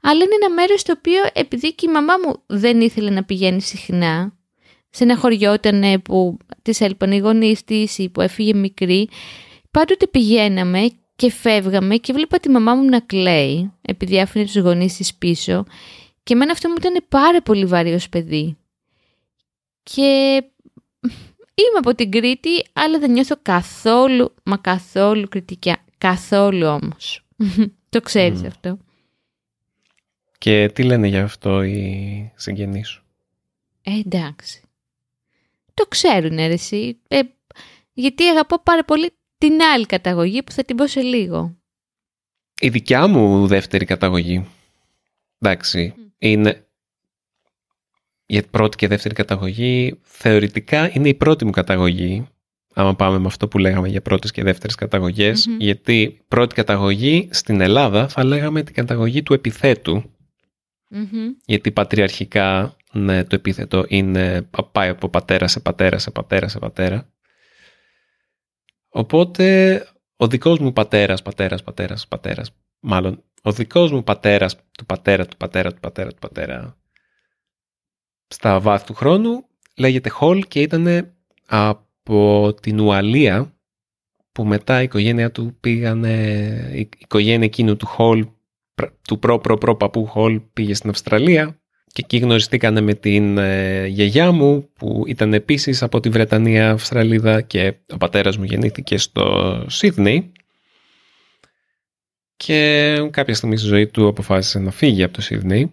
αλλά 0.00 0.24
είναι 0.24 0.34
ένα 0.42 0.54
μέρος 0.54 0.82
το 0.82 0.94
οποίο 0.96 1.22
επειδή 1.32 1.74
και 1.74 1.86
η 1.88 1.92
μαμά 1.92 2.14
μου 2.26 2.42
δεν 2.46 2.80
ήθελε 2.80 3.10
να 3.10 3.24
πηγαίνει 3.24 3.60
συχνά, 3.60 4.32
σε 4.90 5.04
ένα 5.04 5.16
χωριό 5.16 5.56
που 6.04 6.36
της 6.62 6.80
έλειπαν 6.80 7.12
οι 7.12 7.18
γονείς 7.18 7.64
της 7.64 7.98
ή 7.98 8.08
που 8.08 8.20
έφυγε 8.20 8.54
μικρή, 8.54 9.08
πάντοτε 9.70 10.06
πηγαίναμε 10.06 10.90
και 11.16 11.30
φεύγαμε 11.30 11.96
και 11.96 12.12
βλέπα 12.12 12.40
τη 12.40 12.48
μαμά 12.48 12.74
μου 12.74 12.84
να 12.84 13.00
κλαίει 13.00 13.72
επειδή 13.82 14.20
άφηνε 14.20 14.44
τους 14.44 14.56
γονείς 14.56 14.96
της 14.96 15.14
πίσω 15.14 15.64
και 16.22 16.34
εμένα 16.34 16.52
αυτό 16.52 16.68
μου 16.68 16.74
ήταν 16.78 17.04
πάρα 17.08 17.42
πολύ 17.42 17.64
βαρύ 17.64 17.92
ως 17.92 18.08
παιδί. 18.08 18.56
Και 19.82 20.42
είμαι 21.60 21.78
από 21.78 21.94
την 21.94 22.10
Κρήτη 22.10 22.64
αλλά 22.72 22.98
δεν 22.98 23.10
νιώθω 23.10 23.36
καθόλου, 23.42 24.34
μα 24.44 24.56
καθόλου 24.56 25.28
κριτικιά. 25.28 25.84
Καθόλου 25.98 26.66
όμως. 26.66 27.24
το 27.88 28.00
ξέρεις 28.00 28.44
αυτό. 28.44 28.78
Και 30.38 30.70
τι 30.74 30.82
λένε 30.82 31.06
για 31.06 31.24
αυτό 31.24 31.62
οι 31.62 32.32
συγγενείς 32.34 32.88
σου; 32.88 33.04
Ε, 33.82 33.98
εντάξει. 33.98 34.60
Το 35.74 35.86
ξέρουν 35.86 36.36
ρε, 36.36 36.44
εσύ. 36.44 36.98
Ε, 37.08 37.20
γιατί 37.92 38.28
αγαπώ 38.28 38.62
πάρα 38.62 38.84
πολύ 38.84 39.10
την 39.38 39.62
άλλη 39.62 39.86
καταγωγή 39.86 40.42
που 40.42 40.52
θα 40.52 40.64
την 40.64 40.76
πω 40.76 40.86
σε 40.86 41.00
λίγο. 41.00 41.56
Η 42.60 42.68
δικιά 42.68 43.06
μου 43.06 43.46
δεύτερη 43.46 43.84
καταγωγή, 43.84 44.46
εντάξει, 45.38 45.94
είναι 46.18 46.69
για 48.30 48.44
πρώτη 48.50 48.76
και 48.76 48.88
δεύτερη 48.88 49.14
καταγωγή, 49.14 49.98
θεωρητικά 50.02 50.90
είναι 50.92 51.08
η 51.08 51.14
πρώτη 51.14 51.44
μου 51.44 51.50
καταγωγή, 51.50 52.26
άμα 52.74 52.96
πάμε 52.96 53.18
με 53.18 53.26
αυτό 53.26 53.48
που 53.48 53.58
λέγαμε 53.58 53.88
για 53.88 54.02
πρώτες 54.02 54.30
και 54.30 54.42
δεύτερες 54.42 54.74
γιατί 55.58 56.24
πρώτη 56.28 56.54
καταγωγή 56.54 57.28
στην 57.32 57.60
Ελλάδα 57.60 58.08
θα 58.08 58.24
λέγαμε 58.24 58.62
την 58.62 58.74
καταγωγή 58.74 59.22
του 59.22 59.34
επιθέτου, 59.34 60.02
γιατί 61.44 61.70
πατριαρχικά 61.70 62.76
ναι, 62.92 63.24
το 63.24 63.34
επίθετο 63.34 63.84
είναι 63.88 64.48
πάει 64.72 64.88
από 64.88 65.08
πατέρα 65.08 65.48
σε 65.48 65.60
πατέρα 65.60 65.98
σε 65.98 66.10
πατέρα 66.10 66.48
σε 66.48 66.58
πατέρα. 66.58 67.12
Οπότε 68.88 69.86
ο 70.16 70.26
δικός 70.26 70.58
μου 70.58 70.72
πατέρας, 70.72 71.22
πατέρας, 71.22 71.62
πατέρας, 71.62 72.08
πατέρας, 72.08 72.50
μάλλον 72.80 73.22
ο 73.42 73.52
δικός 73.52 73.92
μου 73.92 74.04
πατέρας 74.04 74.56
του 74.56 74.86
πατέρα, 74.86 75.26
του 75.26 75.36
πατέρα, 75.36 75.72
του 75.72 75.80
πατέρα, 75.80 76.10
του 76.10 76.18
πατέρα 76.20 76.79
στα 78.30 78.60
βάθη 78.60 78.86
του 78.86 78.94
χρόνου 78.94 79.44
λέγεται 79.76 80.08
Χολ 80.08 80.44
και 80.48 80.60
ήταν 80.60 81.12
από 81.46 82.54
την 82.62 82.80
Ουαλία 82.80 83.54
που 84.32 84.44
μετά 84.44 84.80
η 84.80 84.84
οικογένεια 84.84 85.30
του 85.30 85.56
πήγανε, 85.60 86.14
η 86.74 86.88
οικογένεια 86.98 87.46
εκείνου 87.46 87.76
του 87.76 87.86
Χολ, 87.86 88.26
του 89.08 89.18
προ 89.18 89.38
προ 89.38 89.58
προ 89.58 89.76
παππού 89.76 90.06
Χολ 90.06 90.40
πήγε 90.52 90.74
στην 90.74 90.90
Αυστραλία 90.90 91.60
και 91.92 92.02
εκεί 92.04 92.16
γνωριστήκανε 92.16 92.80
με 92.80 92.94
την 92.94 93.38
ε, 93.38 93.86
γιαγιά 93.86 94.30
μου 94.30 94.68
που 94.72 95.04
ήταν 95.06 95.34
επίσης 95.34 95.82
από 95.82 96.00
τη 96.00 96.08
Βρετανία 96.08 96.70
Αυστραλίδα 96.70 97.40
και 97.40 97.74
ο 97.92 97.96
πατέρας 97.96 98.36
μου 98.36 98.44
γεννήθηκε 98.44 98.98
στο 98.98 99.64
Σίδνεϊ. 99.68 100.32
Και 102.36 102.94
κάποια 103.10 103.34
στιγμή 103.34 103.56
στη 103.56 103.66
ζωή 103.66 103.86
του 103.86 104.06
αποφάσισε 104.06 104.58
να 104.58 104.70
φύγει 104.70 105.02
από 105.02 105.12
το 105.12 105.22
Σίδνεϊ. 105.22 105.72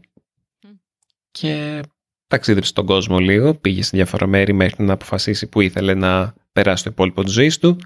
Και 1.31 1.81
ταξίδεψε 2.27 2.73
τον 2.73 2.85
κόσμο 2.85 3.19
λίγο, 3.19 3.55
πήγε 3.55 3.83
σε 3.83 3.89
διάφορα 3.93 4.27
μέρη 4.27 4.53
μέχρι 4.53 4.83
να 4.83 4.93
αποφασίσει 4.93 5.47
που 5.47 5.61
ήθελε 5.61 5.93
να 5.93 6.33
περάσει 6.51 6.83
το 6.83 6.89
υπόλοιπο 6.89 7.23
της 7.23 7.33
ζωής 7.33 7.57
του 7.57 7.77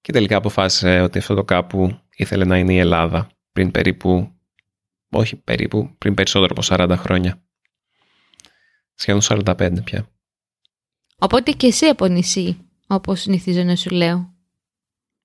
και 0.00 0.12
τελικά 0.12 0.36
αποφάσισε 0.36 1.00
ότι 1.00 1.18
αυτό 1.18 1.34
το 1.34 1.44
κάπου 1.44 2.00
ήθελε 2.16 2.44
να 2.44 2.58
είναι 2.58 2.72
η 2.72 2.78
Ελλάδα 2.78 3.28
πριν 3.52 3.70
περίπου, 3.70 4.32
όχι 5.10 5.36
περίπου, 5.36 5.94
πριν 5.98 6.14
περισσότερο 6.14 6.54
από 6.56 6.92
40 6.94 6.96
χρόνια. 6.98 7.42
Σχεδόν 8.94 9.44
45 9.44 9.84
πια. 9.84 10.08
Οπότε 11.18 11.50
και 11.50 11.66
εσύ 11.66 11.86
από 11.86 12.06
νησί, 12.06 12.58
όπως 12.86 13.20
συνηθίζω 13.20 13.62
να 13.62 13.76
σου 13.76 13.90
λέω. 13.90 14.34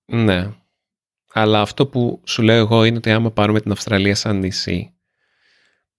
Ναι. 0.05 0.53
Αλλά 1.33 1.61
αυτό 1.61 1.87
που 1.87 2.21
σου 2.25 2.41
λέω 2.41 2.57
εγώ 2.57 2.83
είναι 2.83 2.97
ότι 2.97 3.11
άμα 3.11 3.31
πάρουμε 3.31 3.61
την 3.61 3.71
Αυστραλία 3.71 4.15
σαν 4.15 4.39
νησί, 4.39 4.93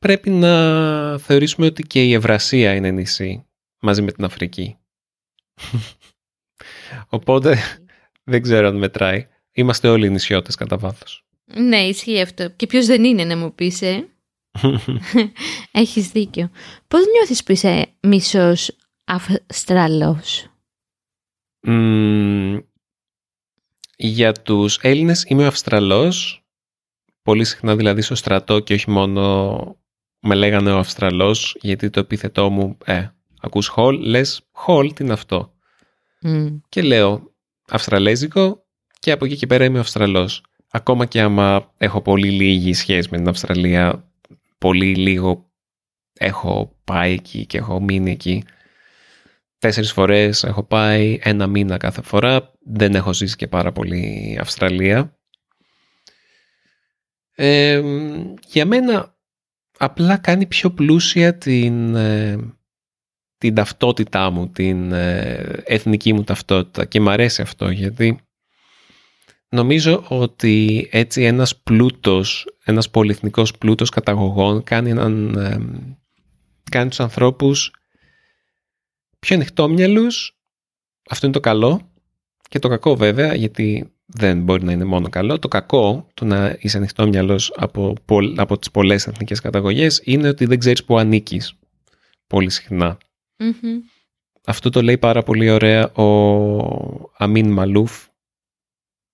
πρέπει 0.01 0.31
να 0.31 1.19
θεωρήσουμε 1.19 1.67
ότι 1.67 1.83
και 1.83 2.05
η 2.05 2.13
Ευρασία 2.13 2.75
είναι 2.75 2.91
νησί, 2.91 3.47
μαζί 3.81 4.03
με 4.03 4.13
την 4.13 4.25
Αφρική. 4.25 4.77
Οπότε 7.09 7.59
δεν 8.25 8.43
ξέρω 8.43 8.69
αν 8.69 8.77
μετράει. 8.77 9.27
Είμαστε 9.53 9.89
όλοι 9.89 10.11
νησιώτες 10.11 10.55
κατά 10.55 10.79
βάθος. 10.79 11.25
Ναι, 11.45 11.79
ισχύει 11.79 12.21
αυτό. 12.21 12.51
Και 12.51 12.67
ποιος 12.67 12.87
δεν 12.87 13.05
είναι 13.05 13.25
να 13.25 13.37
μου 13.37 13.55
πεις, 13.55 13.83
ε; 13.83 14.09
Έχεις 15.73 16.09
δίκιο. 16.09 16.51
Πώς 16.89 17.01
νιώθεις 17.07 17.43
που 17.43 17.53
είσαι 17.53 17.95
μισός 18.01 18.77
Αυστραλός; 19.05 20.51
για 23.97 24.33
τους 24.33 24.79
Έλληνες 24.83 25.25
είμαι 25.29 25.45
ο 25.45 25.47
Αυστραλός. 25.47 26.45
Πολύ 27.23 27.45
συχνά 27.45 27.77
δηλαδή 27.77 28.01
στο 28.01 28.15
στρατό 28.15 28.61
και 28.61 28.75
όχι 28.75 28.91
μόνο 28.91 29.81
με 30.21 30.35
λέγανε 30.35 30.73
ο 30.73 30.79
Αυστραλός 30.79 31.57
γιατί 31.61 31.91
το 31.91 32.01
επίθετό 32.01 32.51
μου, 32.51 32.79
ε, 32.85 33.07
ακούς 33.41 33.67
χολ, 33.67 33.99
λες 33.99 34.41
χολ, 34.53 34.93
τι 34.93 35.05
είναι 35.05 35.13
αυτό; 35.13 35.55
Και 36.69 36.83
λέω 36.83 37.35
Αυστραλέζικο 37.69 38.67
και 38.99 39.11
από 39.11 39.25
εκεί 39.25 39.37
και 39.37 39.47
πέρα 39.47 39.65
είμαι 39.65 39.79
Αυστραλός. 39.79 40.45
Ακόμα 40.71 41.07
και 41.07 41.21
άμα 41.21 41.73
έχω 41.79 42.03
πολύ 42.03 42.31
λίγη 42.31 42.73
σχέση 42.73 43.09
με 43.11 43.17
την 43.17 43.29
Αυστραλία, 43.29 44.13
πολύ 44.59 44.95
λίγο 44.95 45.51
έχω 46.13 46.79
πάει 46.85 47.13
εκεί 47.13 47.47
και 47.47 47.59
έχω 47.59 47.81
μείνει 47.81 48.11
εκεί. 48.11 48.45
Τέσσερις 49.59 49.93
φορές 49.93 50.45
έχω 50.45 50.63
πάει, 50.63 51.19
ένα 51.23 51.47
μήνα 51.47 51.77
κάθε 51.77 52.03
φορά. 52.03 52.53
Δεν 52.61 52.95
έχω 52.95 53.13
ζήσει 53.13 53.37
και 53.37 53.47
πάρα 53.47 53.73
πολύ 53.73 54.37
Αυστραλία. 54.41 55.19
για 58.47 58.67
μένα 58.67 59.19
απλά 59.83 60.17
κάνει 60.17 60.47
πιο 60.47 60.71
πλούσια 60.71 61.39
την, 61.39 61.95
ε, 61.95 62.39
την 63.39 63.55
ταυτότητά 63.55 64.31
μου, 64.31 64.49
την 64.49 64.93
ε, 64.93 65.63
εθνική 65.65 66.13
μου 66.13 66.25
ταυτότητα. 66.25 66.85
Και 66.85 67.01
μου 67.01 67.11
αρέσει 67.11 67.43
αυτό 67.43 67.71
γιατί 67.71 68.21
νομίζω 69.49 70.05
ότι 70.09 70.89
έτσι 70.91 71.23
ένας 71.23 71.57
πλούτος, 71.57 72.47
ένας 72.65 72.91
πολυεθνικός 72.91 73.59
πλούτος 73.59 73.89
καταγωγών 73.91 74.63
κάνει, 74.63 74.91
έναν, 74.91 75.35
ε, 75.35 75.59
κάνει 76.71 76.89
τους 76.89 77.01
ανθρώπους 77.01 77.71
πιο 79.19 79.37
ανοιχτόμυαλους, 79.37 80.39
αυτό 81.11 81.27
είναι 81.27 81.35
το 81.35 81.41
καλό 81.41 81.93
και 82.49 82.59
το 82.59 82.69
κακό 82.69 82.97
βέβαια 82.97 83.35
γιατί 83.35 83.93
δεν 84.13 84.43
μπορεί 84.43 84.65
να 84.65 84.73
είναι 84.73 84.85
μόνο 84.85 85.09
καλό. 85.09 85.39
Το 85.39 85.49
κακό 85.49 86.07
του 86.15 86.27
να 86.27 86.57
είσαι 86.61 86.77
ανοιχτόμυαλος 86.77 87.53
από, 87.57 87.95
από 88.37 88.59
τις 88.59 88.71
πολλές 88.71 89.07
εθνικές 89.07 89.41
καταγωγές 89.41 90.01
είναι 90.05 90.29
ότι 90.29 90.45
δεν 90.45 90.59
ξέρεις 90.59 90.85
που 90.85 90.99
ανήκεις 90.99 91.55
πολύ 92.27 92.51
Αυτό 94.45 94.71
το 94.71 94.83
λέει 94.83 94.99
πάρα 94.99 95.23
πολύ 95.23 95.51
ωραία 95.51 95.93
ο 95.93 97.11
Αμίν 97.17 97.51
Μαλούφ 97.51 98.07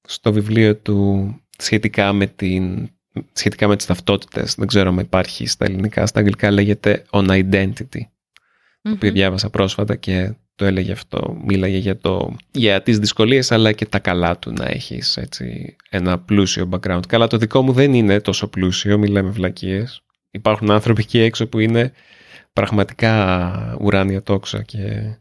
στο 0.08 0.32
βιβλίο 0.32 0.76
του 0.76 1.30
σχετικά 1.58 2.12
με, 2.12 2.26
την, 2.26 2.88
σχετικά 3.32 3.68
με 3.68 3.76
τις 3.76 3.86
ταυτότητες. 3.86 4.54
Δεν 4.54 4.66
ξέρω 4.66 4.88
αν 4.88 4.98
υπάρχει 4.98 5.46
στα 5.46 5.64
ελληνικά. 5.64 6.06
Στα 6.06 6.18
αγγλικά 6.18 6.50
λέγεται 6.50 7.04
On 7.10 7.28
Identity. 7.28 8.00
Το 8.82 8.90
οποίο 8.92 9.12
διάβασα 9.12 9.50
πρόσφατα 9.50 9.96
και 9.96 10.34
το 10.56 10.64
έλεγε 10.64 10.92
αυτό. 10.92 11.36
Μίλαγε 11.44 11.76
για, 11.76 11.98
το, 11.98 12.36
για 12.50 12.82
τις 12.82 12.98
δυσκολίες 12.98 13.52
αλλά 13.52 13.72
και 13.72 13.86
τα 13.86 13.98
καλά 13.98 14.38
του 14.38 14.52
να 14.52 14.66
έχεις 14.66 15.16
έτσι, 15.16 15.76
ένα 15.90 16.18
πλούσιο 16.18 16.68
background. 16.72 17.06
Καλά 17.08 17.26
το 17.26 17.36
δικό 17.36 17.62
μου 17.62 17.72
δεν 17.72 17.94
είναι 17.94 18.20
τόσο 18.20 18.48
πλούσιο, 18.48 18.98
μιλάμε 18.98 19.30
βλακίες. 19.30 20.00
Υπάρχουν 20.30 20.70
άνθρωποι 20.70 21.00
εκεί 21.00 21.18
έξω 21.18 21.46
που 21.46 21.58
είναι 21.58 21.92
πραγματικά 22.52 23.76
ουράνια 23.80 24.22
τόξα 24.22 24.62
και 24.62 25.16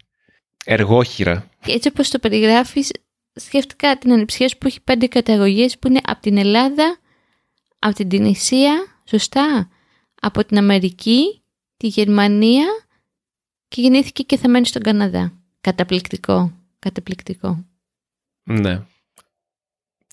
εργόχειρα. 0.66 1.50
Έτσι 1.68 1.88
όπως 1.88 2.10
το 2.10 2.20
περιγράφεις, 2.20 2.92
σκέφτηκα 3.34 3.98
την 3.98 4.12
ανιψιά 4.12 4.50
σου 4.50 4.58
που 4.58 4.68
έχει 4.68 4.82
πέντε 4.82 5.08
καταγωγές 5.08 5.80
που 5.80 5.88
είναι 5.88 6.00
από 6.04 6.22
την 6.22 6.38
Ελλάδα, 6.38 6.98
από 7.80 7.96
την 7.96 8.10
Τινησία, 8.10 9.02
σωστά, 9.06 9.70
από 10.22 10.46
την 10.46 10.58
Αμερική, 10.58 11.44
τη 11.78 11.88
Γερμανία 11.88 12.66
και 13.76 13.82
γεννήθηκε 13.82 14.24
και 14.24 14.38
θα 14.38 14.50
μένει 14.50 14.66
στον 14.66 14.82
Καναδά. 14.82 15.34
Καταπληκτικό, 15.62 16.52
καταπληκτικό. 16.80 17.66
Ναι. 18.44 18.82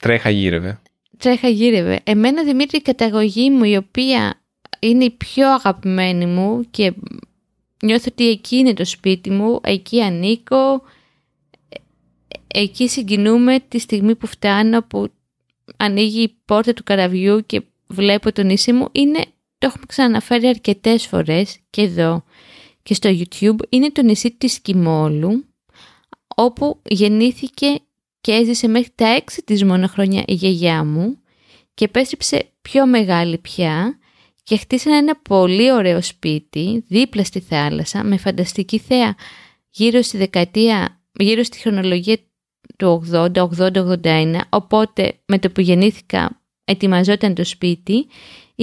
Τρέχα 0.01 0.31
γύρευε. 0.31 0.81
Τρέχα 1.19 1.49
γύρευε. 1.49 2.01
Εμένα 2.05 2.45
Δημήτρη 2.45 2.79
η 2.79 2.83
καταγωγή 2.83 3.51
μου 3.51 3.65
η 3.65 3.77
οποία 3.77 4.41
είναι 4.79 5.05
η 5.05 5.11
πιο 5.11 5.53
αγαπημένη 5.53 6.27
μου 6.27 6.65
και 6.71 6.93
νιώθω 7.83 8.05
ότι 8.11 8.29
εκεί 8.29 8.57
είναι 8.57 8.75
το 8.75 8.85
σπίτι 8.85 9.31
μου, 9.31 9.61
εκεί 9.63 10.03
ανήκω, 10.03 10.83
εκεί 12.47 12.89
συγκινούμε 12.89 13.61
τη 13.69 13.79
στιγμή 13.79 14.15
που 14.15 14.27
φτάνω, 14.27 14.83
που 14.83 15.13
ανοίγει 15.77 16.23
η 16.23 16.37
πόρτα 16.45 16.73
του 16.73 16.83
καραβιού 16.83 17.47
και 17.47 17.63
βλέπω 17.87 18.33
το 18.33 18.43
νησί 18.43 18.73
μου, 18.73 18.89
είναι, 18.93 19.25
το 19.59 19.67
έχουμε 19.67 19.85
ξαναφέρει 19.87 20.47
αρκετές 20.47 21.07
φορές 21.07 21.59
και 21.71 21.83
εδώ 21.83 22.25
και 22.83 22.95
στο 22.95 23.11
YouTube, 23.11 23.59
είναι 23.69 23.91
το 23.91 24.03
νησί 24.03 24.31
της 24.31 24.61
Κιμόλου, 24.61 25.45
όπου 26.37 26.81
γεννήθηκε 26.89 27.67
και 28.21 28.33
έζησε 28.33 28.69
μέχρι 28.69 28.91
τα 28.95 29.07
έξι 29.07 29.43
της 29.43 29.65
μόνο 29.65 29.87
χρόνια 29.87 30.23
η 30.27 30.35
γιαγιά 30.35 30.85
μου 30.85 31.19
και 31.75 31.85
επέστρεψε 31.85 32.53
πιο 32.63 32.87
μεγάλη 32.87 33.39
πια 33.39 33.99
και 34.43 34.57
χτίσανε 34.57 34.97
ένα 34.97 35.17
πολύ 35.17 35.73
ωραίο 35.73 36.03
σπίτι 36.03 36.85
δίπλα 36.89 37.25
στη 37.25 37.41
θάλασσα 37.41 38.05
με 38.05 38.17
φανταστική 38.17 38.79
θέα 38.79 39.15
γύρω 39.71 40.03
στη 40.03 40.17
δεκαετία, 40.17 41.01
γύρω 41.13 41.43
στη 41.43 41.59
χρονολογία 41.59 42.17
του 42.77 43.03
80, 43.13 43.33
80-81, 43.35 44.41
οπότε 44.49 45.21
με 45.27 45.39
το 45.39 45.51
που 45.51 45.61
γεννήθηκα 45.61 46.43
ετοιμαζόταν 46.65 47.35
το 47.35 47.45
σπίτι, 47.45 48.07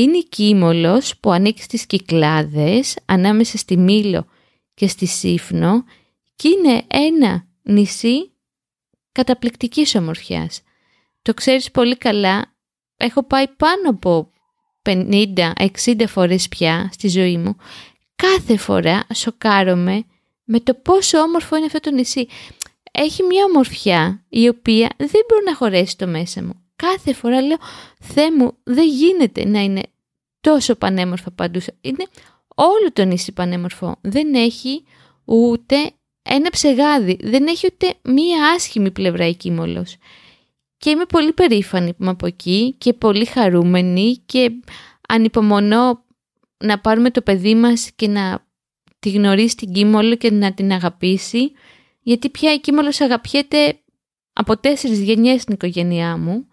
είναι 0.01 0.17
η 0.17 0.27
Κίμολος 0.29 1.17
που 1.19 1.31
ανήκει 1.31 1.61
στις 1.61 1.85
Κυκλάδες, 1.85 2.97
ανάμεσα 3.05 3.57
στη 3.57 3.77
Μήλο 3.77 4.25
και 4.73 4.87
στη 4.87 5.05
Σύφνο 5.05 5.83
και 6.35 6.47
είναι 6.47 6.83
ένα 6.87 7.47
νησί 7.61 8.31
καταπληκτικής 9.11 9.95
ομορφιάς. 9.95 10.61
Το 11.21 11.33
ξέρεις 11.33 11.71
πολύ 11.71 11.97
καλά, 11.97 12.55
έχω 12.97 13.23
πάει 13.23 13.47
πάνω 13.47 13.89
από 13.89 14.31
50-60 14.81 16.07
φορές 16.07 16.47
πια 16.47 16.89
στη 16.93 17.07
ζωή 17.07 17.37
μου. 17.37 17.55
Κάθε 18.15 18.57
φορά 18.57 19.07
σοκάρομαι 19.13 20.03
με 20.43 20.59
το 20.59 20.73
πόσο 20.73 21.19
όμορφο 21.19 21.55
είναι 21.55 21.65
αυτό 21.65 21.79
το 21.79 21.91
νησί 21.91 22.27
έχει 22.91 23.23
μια 23.23 23.43
ομορφιά 23.43 24.25
η 24.29 24.47
οποία 24.47 24.89
δεν 24.97 25.21
μπορεί 25.27 25.43
να 25.45 25.55
χωρέσει 25.55 25.97
το 25.97 26.07
μέσα 26.07 26.43
μου. 26.43 26.68
Κάθε 26.81 27.13
φορά 27.13 27.41
λέω, 27.41 27.57
Θεέ 27.99 28.31
μου, 28.31 28.57
δεν 28.63 28.87
γίνεται 28.87 29.45
να 29.45 29.59
είναι 29.59 29.81
τόσο 30.41 30.75
πανέμορφα 30.75 31.31
παντού. 31.31 31.59
Είναι 31.81 32.05
όλο 32.55 32.91
το 32.93 33.05
νησί 33.05 33.31
πανέμορφο. 33.31 33.95
Δεν 34.01 34.33
έχει 34.33 34.83
ούτε 35.25 35.75
ένα 36.21 36.49
ψεγάδι. 36.49 37.17
Δεν 37.21 37.47
έχει 37.47 37.67
ούτε 37.73 37.93
μία 38.03 38.51
άσχημη 38.55 38.91
πλευρά 38.91 39.27
η 39.27 39.35
Κίμολος. 39.35 39.97
Και 40.77 40.89
είμαι 40.89 41.05
πολύ 41.05 41.33
περήφανη 41.33 41.89
που 41.89 41.97
είμαι 42.01 42.11
από 42.11 42.25
εκεί 42.25 42.75
και 42.77 42.93
πολύ 42.93 43.25
χαρούμενη 43.25 44.23
και 44.25 44.51
ανυπομονώ 45.07 46.03
να 46.57 46.79
πάρουμε 46.79 47.11
το 47.11 47.21
παιδί 47.21 47.55
μας 47.55 47.91
και 47.95 48.07
να 48.07 48.47
τη 48.99 49.09
γνωρίσει 49.09 49.55
την 49.55 49.73
Κίμολο 49.73 50.15
και 50.15 50.31
να 50.31 50.53
την 50.53 50.71
αγαπήσει 50.71 51.51
γιατί 52.01 52.29
πια 52.29 52.53
η 52.53 52.59
Κίμαλος 52.59 53.01
αγαπιέται 53.01 53.79
από 54.33 54.57
τέσσερις 54.57 54.99
γενιές 54.99 55.41
στην 55.41 55.53
οικογένειά 55.53 56.17
μου 56.17 56.47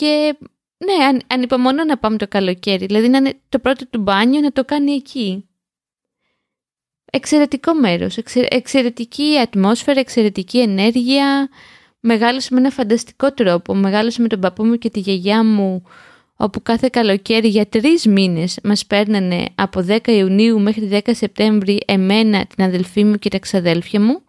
και 0.00 0.36
ναι, 0.84 1.04
αν, 1.04 1.20
ανυπομονώ 1.26 1.84
να 1.84 1.98
πάμε 1.98 2.16
το 2.16 2.28
καλοκαίρι, 2.28 2.86
δηλαδή 2.86 3.08
να 3.08 3.16
είναι 3.16 3.34
το 3.48 3.58
πρώτο 3.58 3.86
του 3.86 4.00
μπάνιο 4.00 4.40
να 4.40 4.52
το 4.52 4.64
κάνει 4.64 4.92
εκεί. 4.92 5.48
Εξαιρετικό 7.12 7.74
μέρος, 7.74 8.18
εξαιρετική 8.48 9.38
ατμόσφαιρα, 9.38 10.00
εξαιρετική 10.00 10.60
ενέργεια, 10.60 11.48
μεγάλωσε 12.00 12.48
με 12.54 12.60
ένα 12.60 12.70
φανταστικό 12.70 13.32
τρόπο, 13.32 13.74
μεγάλωσε 13.74 14.22
με 14.22 14.28
τον 14.28 14.40
παππού 14.40 14.64
μου 14.64 14.76
και 14.76 14.90
τη 14.90 15.00
γιαγιά 15.00 15.44
μου 15.44 15.82
όπου 16.36 16.62
κάθε 16.62 16.88
καλοκαίρι 16.92 17.48
για 17.48 17.66
τρεις 17.66 18.06
μήνες 18.06 18.58
μας 18.62 18.86
παίρνανε 18.86 19.44
από 19.54 19.84
10 19.88 20.06
Ιουνίου 20.06 20.60
μέχρι 20.60 20.88
10 20.92 21.10
Σεπτέμβρη 21.14 21.82
εμένα, 21.86 22.46
την 22.46 22.64
αδελφή 22.64 23.04
μου 23.04 23.16
και 23.16 23.28
τα 23.28 23.38
ξαδέλφια 23.38 24.00
μου 24.00 24.22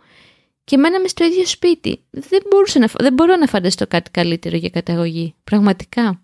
και 0.71 0.77
μέναμε 0.77 1.07
στο 1.07 1.23
ίδιο 1.23 1.45
σπίτι. 1.45 2.03
Δεν, 2.09 2.41
μπορούσα 2.49 2.79
να, 2.79 2.87
δεν 2.97 3.13
μπορώ 3.13 3.35
να 3.35 3.47
φανταστώ 3.47 3.87
κάτι 3.87 4.11
καλύτερο 4.11 4.57
για 4.57 4.69
καταγωγή. 4.69 5.35
Πραγματικά. 5.43 6.21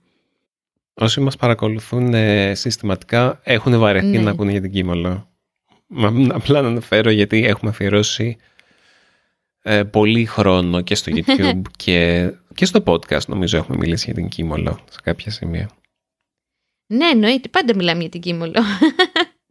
Όσοι 0.93 1.19
μας 1.19 1.35
παρακολουθούν 1.35 2.13
ε, 2.13 2.55
συστηματικά 2.55 3.39
έχουν 3.43 3.79
βαρεθεί 3.79 4.05
ναι. 4.05 4.19
να 4.19 4.31
ακούνε 4.31 4.51
για 4.51 4.61
την 4.61 4.71
Κίμολο. 4.71 5.29
Απλά 6.29 6.61
να 6.61 6.67
αναφέρω 6.67 7.09
γιατί 7.09 7.45
έχουμε 7.45 7.71
αφιερώσει 7.71 8.37
ε, 9.61 9.83
πολύ 9.83 10.25
χρόνο 10.25 10.81
και 10.81 10.95
στο 10.95 11.11
YouTube 11.17 11.61
και, 11.75 12.31
και 12.53 12.65
στο 12.65 12.83
podcast 12.85 13.25
νομίζω 13.27 13.57
έχουμε 13.57 13.77
μιλήσει 13.77 14.05
για 14.05 14.13
την 14.13 14.27
Κίμολο 14.27 14.79
σε 14.89 14.99
κάποια 15.03 15.31
σημεία. 15.31 15.69
Ναι, 16.87 17.07
εννοείται. 17.07 17.49
Πάντα 17.49 17.75
μιλάμε 17.75 18.01
για 18.01 18.09
την 18.09 18.21
Κίμολο. 18.21 18.61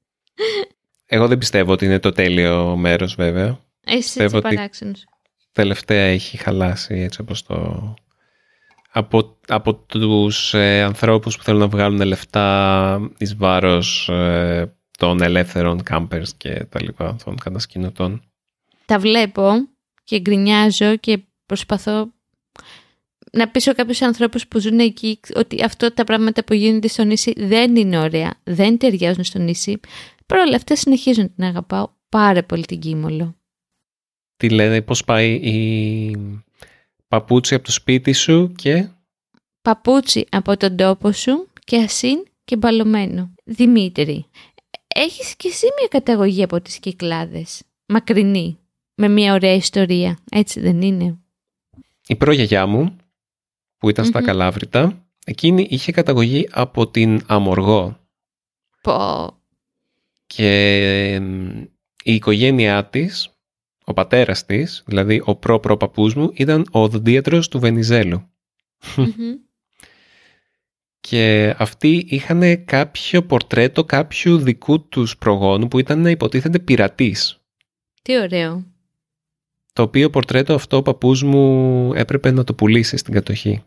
Εγώ 1.06 1.28
δεν 1.28 1.38
πιστεύω 1.38 1.72
ότι 1.72 1.84
είναι 1.84 1.98
το 1.98 2.12
τέλειο 2.12 2.76
μέρος 2.76 3.14
βέβαια. 3.14 3.65
Εσύ 3.86 4.22
έτσι 4.22 4.40
παράξενος. 4.40 5.04
Τελευταία 5.52 6.04
έχει 6.04 6.36
χαλάσει 6.36 6.94
έτσι 6.94 7.20
όπως 7.20 7.42
το 7.42 7.94
από, 8.92 9.38
από 9.46 9.74
τους 9.74 10.54
ε, 10.54 10.82
ανθρώπους 10.82 11.36
που 11.36 11.42
θέλουν 11.42 11.60
να 11.60 11.68
βγάλουν 11.68 12.02
λεφτά 12.02 13.10
εις 13.18 13.36
βάρος 13.36 14.08
ε, 14.08 14.76
των 14.98 15.20
ελεύθερων 15.20 15.82
κάμπερς 15.82 16.34
και 16.34 16.66
τα 16.68 16.82
λοιπά, 16.82 17.16
των 17.24 17.36
κατασκηνωτών. 17.36 18.22
Τα 18.84 18.98
βλέπω 18.98 19.52
και 20.04 20.20
γκρινιάζω 20.20 20.96
και 20.96 21.18
προσπαθώ 21.46 22.12
να 23.32 23.48
πείσω 23.48 23.74
κάποιους 23.74 24.02
ανθρώπους 24.02 24.46
που 24.48 24.58
ζουν 24.58 24.78
εκεί 24.78 25.20
ότι 25.34 25.64
αυτό 25.64 25.92
τα 25.92 26.04
πράγματα 26.04 26.44
που 26.44 26.54
γίνονται 26.54 26.88
στο 26.88 27.04
νησί 27.04 27.32
δεν 27.36 27.76
είναι 27.76 27.98
ωραία, 27.98 28.34
δεν 28.44 28.78
ταιριάζουν 28.78 29.24
στο 29.24 29.38
νησί. 29.38 29.80
Παρ' 30.26 30.38
όλα 30.38 30.56
αυτά 30.56 30.76
συνεχίζουν 30.76 31.34
την 31.34 31.44
αγαπάω 31.44 31.88
πάρα 32.08 32.44
πολύ 32.44 32.64
την 32.64 32.80
Κίμολο. 32.80 33.35
Τι 34.36 34.48
λένε, 34.50 34.82
πώς 34.82 35.04
πάει 35.04 35.32
η 35.32 36.16
παπούτσι 37.08 37.54
από 37.54 37.64
το 37.64 37.72
σπίτι 37.72 38.12
σου 38.12 38.52
και... 38.56 38.88
Παπούτσι 39.62 40.26
από 40.30 40.56
τον 40.56 40.76
τόπο 40.76 41.12
σου 41.12 41.48
και 41.64 41.76
ασύν 41.76 42.26
και 42.44 42.56
μπαλωμένο. 42.56 43.34
Δημήτρη, 43.44 44.26
έχεις 44.86 45.36
και 45.36 45.48
εσύ 45.48 45.66
μια 45.78 45.88
καταγωγή 45.88 46.42
από 46.42 46.60
τις 46.60 46.78
Κυκλάδες. 46.78 47.62
Μακρινή. 47.86 48.58
Με 48.94 49.08
μια 49.08 49.34
ωραία 49.34 49.54
ιστορία. 49.54 50.18
Έτσι 50.30 50.60
δεν 50.60 50.82
είναι; 50.82 51.18
Η 52.06 52.16
προγιαγιά 52.16 52.66
μου, 52.66 52.96
που 53.78 53.88
ήταν 53.88 54.04
στα 54.04 54.22
Καλάβρητα, 54.22 55.06
εκείνη 55.24 55.66
είχε 55.70 55.92
καταγωγή 55.92 56.48
από 56.50 56.88
την 56.88 57.22
Αμοργό. 57.26 58.00
Πω. 58.82 59.30
Και 60.26 61.14
η 62.02 62.14
οικογένειά 62.14 62.84
της, 62.84 63.35
ο 63.88 63.92
πατέρας 63.92 64.46
της, 64.46 64.82
δηλαδή 64.86 65.22
ο 65.24 65.36
προ 65.36 65.58
παππούς 65.58 66.14
μου, 66.14 66.30
ήταν 66.34 66.66
ο 66.72 66.80
οδοντίατρος 66.80 67.48
του 67.48 67.58
βενιζελου 67.58 68.30
Και 71.00 71.54
αυτοί 71.58 72.06
είχαν 72.08 72.64
κάποιο 72.64 73.22
πορτρέτο 73.22 73.84
κάποιου 73.84 74.38
δικού 74.38 74.88
τους 74.88 75.16
προγόνου 75.16 75.68
που 75.68 75.78
ήταν 75.78 76.00
να 76.00 76.10
υποτίθεται 76.10 76.58
πειρατής. 76.58 77.40
Τι 78.02 78.18
ωραίο. 78.18 78.64
Το 79.72 79.82
οποίο 79.82 80.10
πορτρέτο 80.10 80.54
αυτό 80.54 80.76
ο 80.76 80.82
παππούς 80.82 81.22
μου 81.22 81.92
έπρεπε 81.94 82.30
να 82.30 82.44
το 82.44 82.54
πουλήσει 82.54 82.96
στην 82.96 83.14
κατοχη 83.14 83.62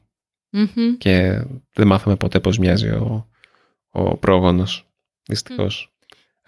Και 0.98 1.46
δεν 1.74 1.88
μάθαμε 1.88 2.16
ποτέ 2.16 2.40
πώς 2.40 2.58
μοιάζει 2.58 2.90
ο, 2.90 3.30
ο 3.90 4.18
πρόγονος, 4.18 4.88
δυστυχώς. 5.28 5.89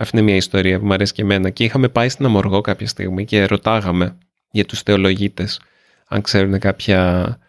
Αυτή 0.02 0.18
είναι 0.18 0.26
μια 0.26 0.36
ιστορία 0.36 0.80
που 0.80 0.86
μου 0.86 0.94
αρέσει 0.94 1.14
και 1.14 1.22
εμένα. 1.22 1.50
Και 1.50 1.64
είχαμε 1.64 1.90
πάει 1.90 2.10
στην 2.10 2.26
Αμοργό 2.26 2.62
κάποια 2.62 2.88
στιγμή 2.88 3.26
και 3.26 3.46
ρωτάγαμε 3.46 4.18
για 4.52 4.66
τους 4.66 4.82
θεολογίτες 4.82 5.62
αν 6.08 6.22
ξέρουν 6.22 6.60
κάποια 6.60 7.40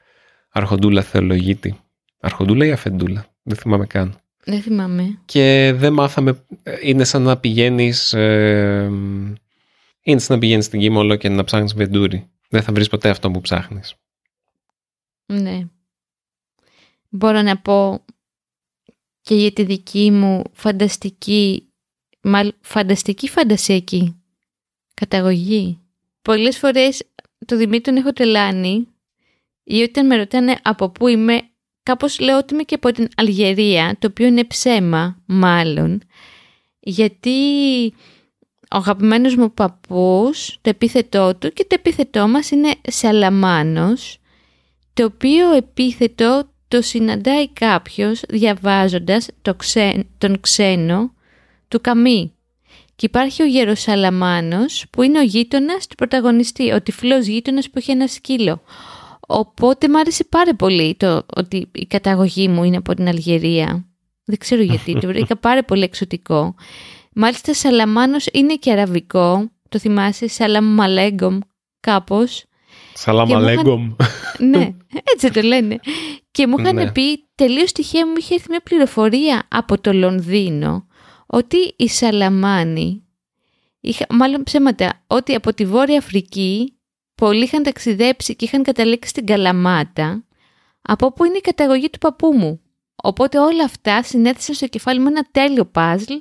αρχοντούλα 0.51 1.03
θεολογίτη. 1.03 1.81
Αρχοντούλα 2.21 2.67
ή 2.67 2.73
αφεντούλα. 2.73 3.27
Δεν 3.43 3.57
θυμάμαι 3.57 3.87
καν. 3.87 4.21
Δεν 4.45 4.63
θυμάμαι. 4.63 5.21
Και 5.25 5.73
δεν 5.77 5.93
μάθαμε. 5.93 6.45
Είναι 6.83 7.05
σαν 7.05 7.23
να 7.23 7.37
πηγαίνεις. 7.37 8.13
Ε, 8.13 8.91
είναι 10.03 10.21
σαν 10.21 10.35
να 10.35 10.39
πηγαίνεις 10.39 10.65
στην 10.65 10.81
Κίμολο 10.81 11.17
και 11.17 11.29
να 11.29 11.45
ψάχνεις 11.45 11.75
βεντούρι. 11.75 12.31
Δεν 12.49 12.63
θα 12.63 12.73
βρεις 12.73 12.89
ποτέ 12.89 13.09
αυτό 13.09 13.31
που 13.31 13.41
ψάχνεις. 13.41 13.95
Ναι. 15.27 15.69
Μπορώ 17.09 17.43
να 17.43 17.59
πω 17.59 18.05
και 19.21 19.35
για 19.35 19.53
τη 19.53 19.65
δική 19.65 20.11
μου 20.11 20.43
φανταστική 20.53 21.72
φανταστική 22.61 23.29
φαντασιακή 23.29 24.23
καταγωγή. 24.95 25.79
Πολλές 26.23 26.59
φορές 26.59 27.03
το 27.47 27.57
Δημήτρη 27.57 27.81
τον 27.81 27.97
έχω 27.97 28.13
τελάνει 28.13 28.87
ή 29.65 29.83
όταν 29.83 30.07
με 30.07 30.17
ρωτάνε 30.17 30.57
από 30.63 30.91
πού 30.91 31.09
είμαι, 31.09 31.41
κάπως 31.83 32.21
λέω 32.21 32.39
ότι 32.39 32.55
είμαι 32.55 32.63
και 32.63 32.75
από 32.75 32.93
την 32.93 33.09
Αλγερία, 33.17 33.97
το 33.99 34.07
οποίο 34.07 34.27
είναι 34.27 34.45
ψέμα 34.45 35.23
μάλλον, 35.27 36.03
γιατί 36.81 37.41
ο 38.73 38.77
αγαπημένος 38.77 39.37
μου 39.37 39.53
παππούς, 39.53 40.59
το 40.61 40.71
επίθετό 40.71 41.35
του 41.35 41.53
και 41.53 41.65
το 41.65 41.75
επίθετό 41.79 42.29
μας 42.29 42.51
είναι 42.51 42.75
Σαλαμάνος, 42.83 44.19
το 44.93 45.05
οποίο 45.05 45.53
επίθετο 45.53 46.51
το 46.69 46.83
συναντάει 46.83 47.49
κάποιος 47.49 48.21
διαβάζοντας 48.29 49.29
το 49.43 49.57
τον 50.19 50.41
ξένο 50.41 51.13
του 51.73 51.81
Καμί. 51.81 52.33
Και 52.97 53.07
υπάρχει 53.07 53.43
ο 53.43 53.47
Γεροσαλαμάνος 53.47 54.85
που 54.91 55.03
είναι 55.03 55.19
ο 55.19 55.23
γείτονας 55.23 55.87
του 55.87 55.95
πρωταγωνιστή, 55.95 56.73
ο 56.73 56.83
τυφλός 56.83 57.27
γείτονας 57.27 57.71
που 57.71 57.79
έχει 57.79 57.91
ένα 57.91 58.07
σκύλο. 58.07 58.63
Οπότε 59.21 59.89
μου 59.89 59.99
άρεσε 59.99 60.25
πάρα 60.25 60.55
πολύ 60.55 60.95
το 60.99 61.23
ότι 61.35 61.69
η 61.73 61.87
καταγωγή 61.87 62.49
μου 62.49 62.65
είναι 62.65 62.77
από 62.77 62.95
την 62.95 63.09
Αλγερία. 63.09 63.87
Δεν 64.25 64.39
ξέρω 64.39 64.63
γιατί, 64.63 64.99
το 65.01 65.07
βρήκα 65.07 65.37
πάρα 65.49 65.65
πολύ 65.65 65.83
εξωτικό. 65.83 66.55
Μάλιστα 67.15 67.55
Σαλαμάνος 67.55 68.27
είναι 68.33 68.55
και 68.55 68.73
αραβικό, 68.73 69.51
το 69.69 69.79
θυμάσαι, 69.79 70.29
Σαλαμ 70.29 70.65
Μαλέγκομ 70.75 71.39
κάπως. 71.81 72.45
Σαλαμ 72.95 73.29
Μαλέγκομ. 73.29 73.93
ναι, 74.53 74.75
έτσι 75.15 75.31
το 75.31 75.41
λένε. 75.41 75.79
Και 76.31 76.47
μου 76.47 76.59
είχαν 76.59 76.75
ναι. 76.75 76.93
πει, 76.93 77.25
τελείως 77.35 77.73
τυχαία 77.73 78.07
μου 78.07 78.15
είχε 78.17 78.35
έρθει 78.35 78.47
μια 78.51 78.61
πληροφορία 78.63 79.43
από 79.49 79.81
το 79.81 79.93
Λονδίνο, 79.93 80.87
ότι 81.35 81.75
οι 81.77 81.89
Σαλαμάνοι, 81.89 83.05
είχα, 83.81 84.07
μάλλον 84.11 84.43
ψέματα, 84.43 85.03
ότι 85.07 85.35
από 85.35 85.55
τη 85.55 85.67
Βόρεια 85.67 85.99
Αφρική 85.99 86.77
πολλοί 87.15 87.45
είχαν 87.45 87.63
ταξιδέψει 87.63 88.37
και 88.37 88.45
είχαν 88.45 88.63
καταλήξει 88.63 89.11
στην 89.11 89.27
Καλαμάτα, 89.27 90.25
από 90.83 91.07
όπου 91.07 91.25
είναι 91.25 91.37
η 91.37 91.41
καταγωγή 91.41 91.91
του 91.91 91.99
παππού 91.99 92.33
μου. 92.33 92.61
Οπότε 92.97 93.39
όλα 93.39 93.65
αυτά 93.65 94.03
συνέθεσαν 94.03 94.55
στο 94.55 94.67
κεφάλι 94.67 95.01
μου 95.01 95.07
ένα 95.07 95.29
τέλειο 95.31 95.65
παζλ, 95.65 96.13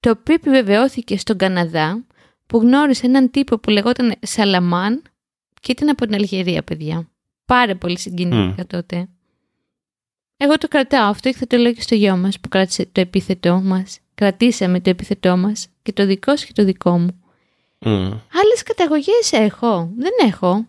το 0.00 0.10
οποίο 0.10 0.34
επιβεβαιώθηκε 0.34 1.16
στον 1.18 1.36
Καναδά, 1.36 2.04
που 2.46 2.58
γνώρισε 2.58 3.06
έναν 3.06 3.30
τύπο 3.30 3.58
που 3.58 3.70
λεγόταν 3.70 4.14
Σαλαμάν 4.20 5.02
και 5.60 5.72
ήταν 5.72 5.88
από 5.88 6.04
την 6.04 6.14
Αλγερία, 6.14 6.62
παιδιά. 6.62 7.08
Πάρα 7.44 7.76
πολύ 7.76 7.98
συγκινητικά 7.98 8.66
τότε. 8.66 9.08
Εγώ 10.36 10.58
το 10.58 10.68
κρατάω 10.68 11.08
αυτό 11.08 11.30
και 11.30 11.36
θα 11.36 11.46
το 11.46 11.56
λέω 11.56 11.72
και 11.72 11.82
στο 11.82 11.94
γιο 11.94 12.16
μας 12.16 12.40
που 12.40 12.48
κράτησε 12.48 12.86
το 12.92 13.00
επίθετό 13.00 13.60
μας 13.60 13.98
κρατήσαμε 14.14 14.80
το 14.80 14.90
επιθετό 14.90 15.36
μας 15.36 15.66
και 15.82 15.92
το 15.92 16.06
δικό 16.06 16.36
σου 16.36 16.46
και 16.46 16.52
το 16.52 16.64
δικό 16.64 16.98
μου. 16.98 17.20
Mm. 17.78 18.20
Άλλες 18.42 18.62
καταγωγές 18.64 19.32
έχω. 19.32 19.92
Δεν 19.98 20.12
έχω. 20.26 20.66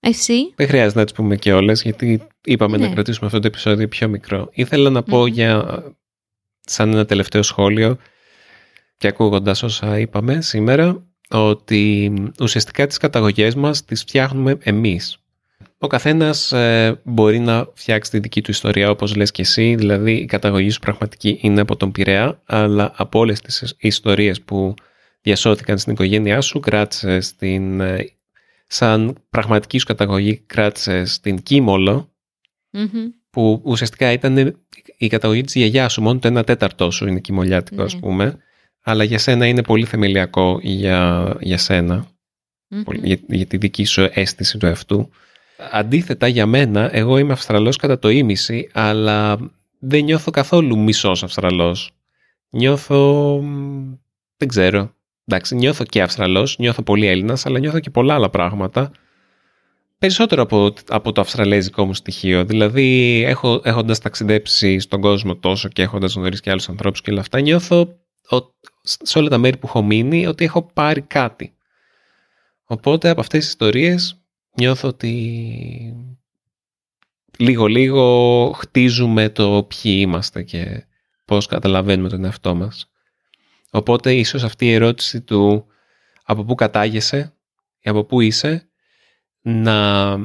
Εσύ; 0.00 0.52
Δεν 0.56 0.68
χρειάζεται 0.68 0.98
να 0.98 1.04
τις 1.04 1.14
πούμε 1.14 1.36
και 1.36 1.52
όλες 1.52 1.82
γιατί 1.82 2.26
είπαμε 2.44 2.76
να 2.76 2.86
ναι. 2.86 2.92
κρατήσουμε 2.92 3.26
αυτό 3.26 3.38
το 3.40 3.46
επεισόδιο 3.46 3.88
πιο 3.88 4.08
μικρό. 4.08 4.48
Ήθελα 4.52 4.90
να 4.90 5.02
πω 5.02 5.26
για 5.26 5.82
σαν 6.60 6.92
ένα 6.92 7.04
τελευταίο 7.04 7.42
σχόλιο 7.42 7.96
και 8.96 9.08
ακούγοντας 9.08 9.62
όσα 9.62 9.98
είπαμε 9.98 10.40
σήμερα 10.40 11.06
ότι 11.28 12.12
ουσιαστικά 12.40 12.86
τις 12.86 12.96
καταγωγές 12.96 13.54
μας 13.54 13.84
τις 13.84 14.00
φτιάχνουμε 14.00 14.58
εμείς. 14.62 15.18
Ο 15.78 15.86
καθένας 15.86 16.52
ε, 16.52 17.00
μπορεί 17.04 17.38
να 17.38 17.68
φτιάξει 17.74 18.10
τη 18.10 18.18
δική 18.18 18.42
του 18.42 18.50
ιστορία 18.50 18.90
όπως 18.90 19.14
λες 19.14 19.30
και 19.30 19.42
εσύ, 19.42 19.74
δηλαδή 19.74 20.12
η 20.12 20.24
καταγωγή 20.24 20.70
σου 20.70 20.78
πραγματική 20.78 21.38
είναι 21.40 21.60
από 21.60 21.76
τον 21.76 21.92
Πειραιά, 21.92 22.42
αλλά 22.44 22.92
από 22.96 23.18
όλες 23.18 23.40
τις 23.40 23.74
ιστορίες 23.78 24.42
που 24.42 24.74
διασώθηκαν 25.20 25.78
στην 25.78 25.92
οικογένειά 25.92 26.40
σου, 26.40 26.60
κράτησε 26.60 27.20
στην, 27.20 27.80
ε, 27.80 28.12
σαν 28.66 29.14
πραγματική 29.30 29.78
σου 29.78 29.86
καταγωγή 29.86 30.36
κράτησε 30.36 31.04
στην 31.04 31.42
κιμολο 31.42 32.12
που 33.30 33.60
ουσιαστικά 33.64 34.12
ήταν 34.12 34.64
η 34.96 35.06
καταγωγή 35.06 35.42
της 35.42 35.54
γιαγιάς 35.54 35.92
σου, 35.92 36.02
μόνο 36.02 36.18
το 36.18 36.38
1 36.38 36.46
τέταρτό 36.46 36.90
σου 36.90 37.06
είναι 37.06 37.20
κυμολιάτικο 37.20 37.82
ας 37.82 37.94
ναι. 37.94 38.00
πούμε, 38.00 38.36
αλλά 38.82 39.04
για 39.04 39.18
σένα 39.18 39.46
είναι 39.46 39.62
πολύ 39.62 39.84
θεμελιακό 39.84 40.58
για, 40.62 41.36
για 41.40 41.58
σενα 41.58 42.06
για, 43.02 43.18
για 43.26 43.46
τη 43.46 43.56
δική 43.56 43.84
σου 43.84 44.08
αίσθηση 44.12 44.58
του 44.58 44.66
εαυτού. 44.66 45.10
Αντίθετα 45.70 46.28
για 46.28 46.46
μένα, 46.46 46.96
εγώ 46.96 47.18
είμαι 47.18 47.32
Αυστραλός 47.32 47.76
κατά 47.76 47.98
το 47.98 48.08
ίμιση, 48.08 48.68
αλλά 48.72 49.38
δεν 49.78 50.04
νιώθω 50.04 50.30
καθόλου 50.30 50.78
μισός 50.78 51.22
Αυστραλός. 51.22 51.90
Νιώθω... 52.50 53.40
δεν 54.36 54.48
ξέρω. 54.48 54.94
Εντάξει, 55.24 55.54
νιώθω 55.54 55.84
και 55.84 56.02
Αυστραλός, 56.02 56.58
νιώθω 56.58 56.82
πολύ 56.82 57.06
Έλληνας, 57.06 57.46
αλλά 57.46 57.58
νιώθω 57.58 57.80
και 57.80 57.90
πολλά 57.90 58.14
άλλα 58.14 58.30
πράγματα. 58.30 58.90
Περισσότερο 59.98 60.42
από, 60.42 60.74
από 60.88 61.12
το 61.12 61.20
αυστραλέζικο 61.20 61.84
μου 61.84 61.94
στοιχείο. 61.94 62.44
Δηλαδή, 62.44 63.22
έχω, 63.26 63.60
έχοντας 63.64 63.98
ταξιδέψει 63.98 64.78
στον 64.78 65.00
κόσμο 65.00 65.36
τόσο 65.36 65.68
και 65.68 65.82
έχοντας 65.82 66.14
γνωρίσει 66.14 66.42
και 66.42 66.50
άλλους 66.50 66.68
ανθρώπους 66.68 67.00
και 67.00 67.10
όλα 67.10 67.20
αυτά, 67.20 67.40
νιώθω 67.40 67.98
σε 68.82 69.18
όλα 69.18 69.28
τα 69.28 69.38
μέρη 69.38 69.56
που 69.56 69.66
έχω 69.66 69.82
μείνει 69.82 70.26
ότι 70.26 70.44
έχω 70.44 70.62
πάρει 70.62 71.00
κάτι. 71.00 71.52
Οπότε 72.64 73.08
από 73.08 73.20
αυτές 73.20 73.40
τις 73.40 73.48
ιστορίες 73.48 74.20
νιώθω 74.54 74.88
ότι 74.88 76.12
λίγο-λίγο 77.38 78.52
χτίζουμε 78.52 79.28
το 79.28 79.68
ποιοι 79.68 79.96
είμαστε 80.00 80.42
και 80.42 80.86
πώς 81.24 81.46
καταλαβαίνουμε 81.46 82.08
τον 82.08 82.24
εαυτό 82.24 82.54
μας. 82.54 82.90
Οπότε 83.70 84.14
ίσως 84.14 84.44
αυτή 84.44 84.66
η 84.66 84.72
ερώτηση 84.72 85.20
του 85.20 85.66
από 86.24 86.44
πού 86.44 86.54
κατάγεσαι 86.54 87.34
ή 87.80 87.90
από 87.90 88.04
πού 88.04 88.20
είσαι 88.20 88.68
να 89.42 90.16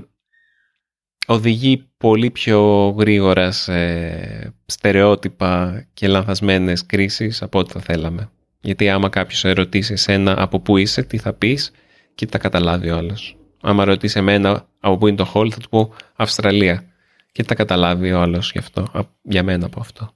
οδηγεί 1.28 1.90
πολύ 1.98 2.32
πιο 2.32 2.90
γρήγορα 2.90 3.52
σε 3.52 4.56
στερεότυπα 4.66 5.86
και 5.94 6.08
λανθασμένες 6.08 6.86
κρίσεις 6.86 7.42
από 7.42 7.60
ό,τι 7.60 7.72
θα 7.72 7.80
θέλαμε. 7.80 8.30
Γιατί 8.62 8.90
άμα 8.90 9.10
κάποιος 9.10 9.46
ερωτήσει 9.46 9.94
εσένα 9.94 10.42
από 10.42 10.60
πού 10.60 10.78
είσαι, 10.78 11.04
τι 11.04 11.18
θα 11.18 11.34
πεις 11.34 11.72
και 12.16 12.26
τα 12.26 12.38
καταλάβει 12.38 12.90
ο 12.90 12.98
άλλος. 12.98 13.38
Άμα 13.66 13.86
ρωτήσει 13.86 14.20
εμένα 14.20 14.68
από 14.80 14.98
πού 14.98 15.08
είναι 15.08 15.18
το 15.18 15.32
hall, 15.34 15.50
θα 15.52 15.60
του 15.60 15.70
πω 15.70 15.94
Αυστραλία. 16.16 16.84
Και 17.32 17.44
τα 17.44 17.56
καταλάβει 17.56 18.12
ο 18.12 18.22
άλλος 18.22 18.52
γι 18.52 18.58
αυτό, 18.58 19.10
για 19.22 19.44
μένα 19.44 19.66
από 19.66 19.80
αυτό. 19.80 20.14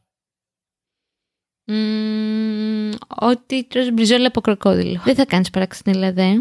Mm, 1.72 2.94
ότι 3.08 3.64
τρως 3.64 3.92
μπριζόλα 3.92 4.28
από 4.28 4.42
κροκόδιλο. 4.42 5.02
Δεν 5.04 5.16
θα 5.16 5.26
κάνεις 5.26 5.50
παράξενη 5.50 6.12
δε. 6.12 6.34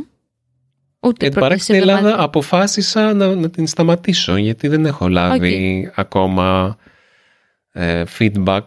Ούτε 1.00 1.28
την 1.28 1.40
παράξενη 1.40 1.78
Ελλάδα 1.78 2.22
αποφάσισα 2.22 3.14
να, 3.14 3.34
να 3.34 3.50
την 3.50 3.66
σταματήσω 3.66 4.36
γιατί 4.36 4.68
δεν 4.68 4.86
έχω 4.86 5.08
λάβει 5.08 5.90
ακόμα 5.94 6.76
ε, 7.72 8.04
feedback. 8.18 8.64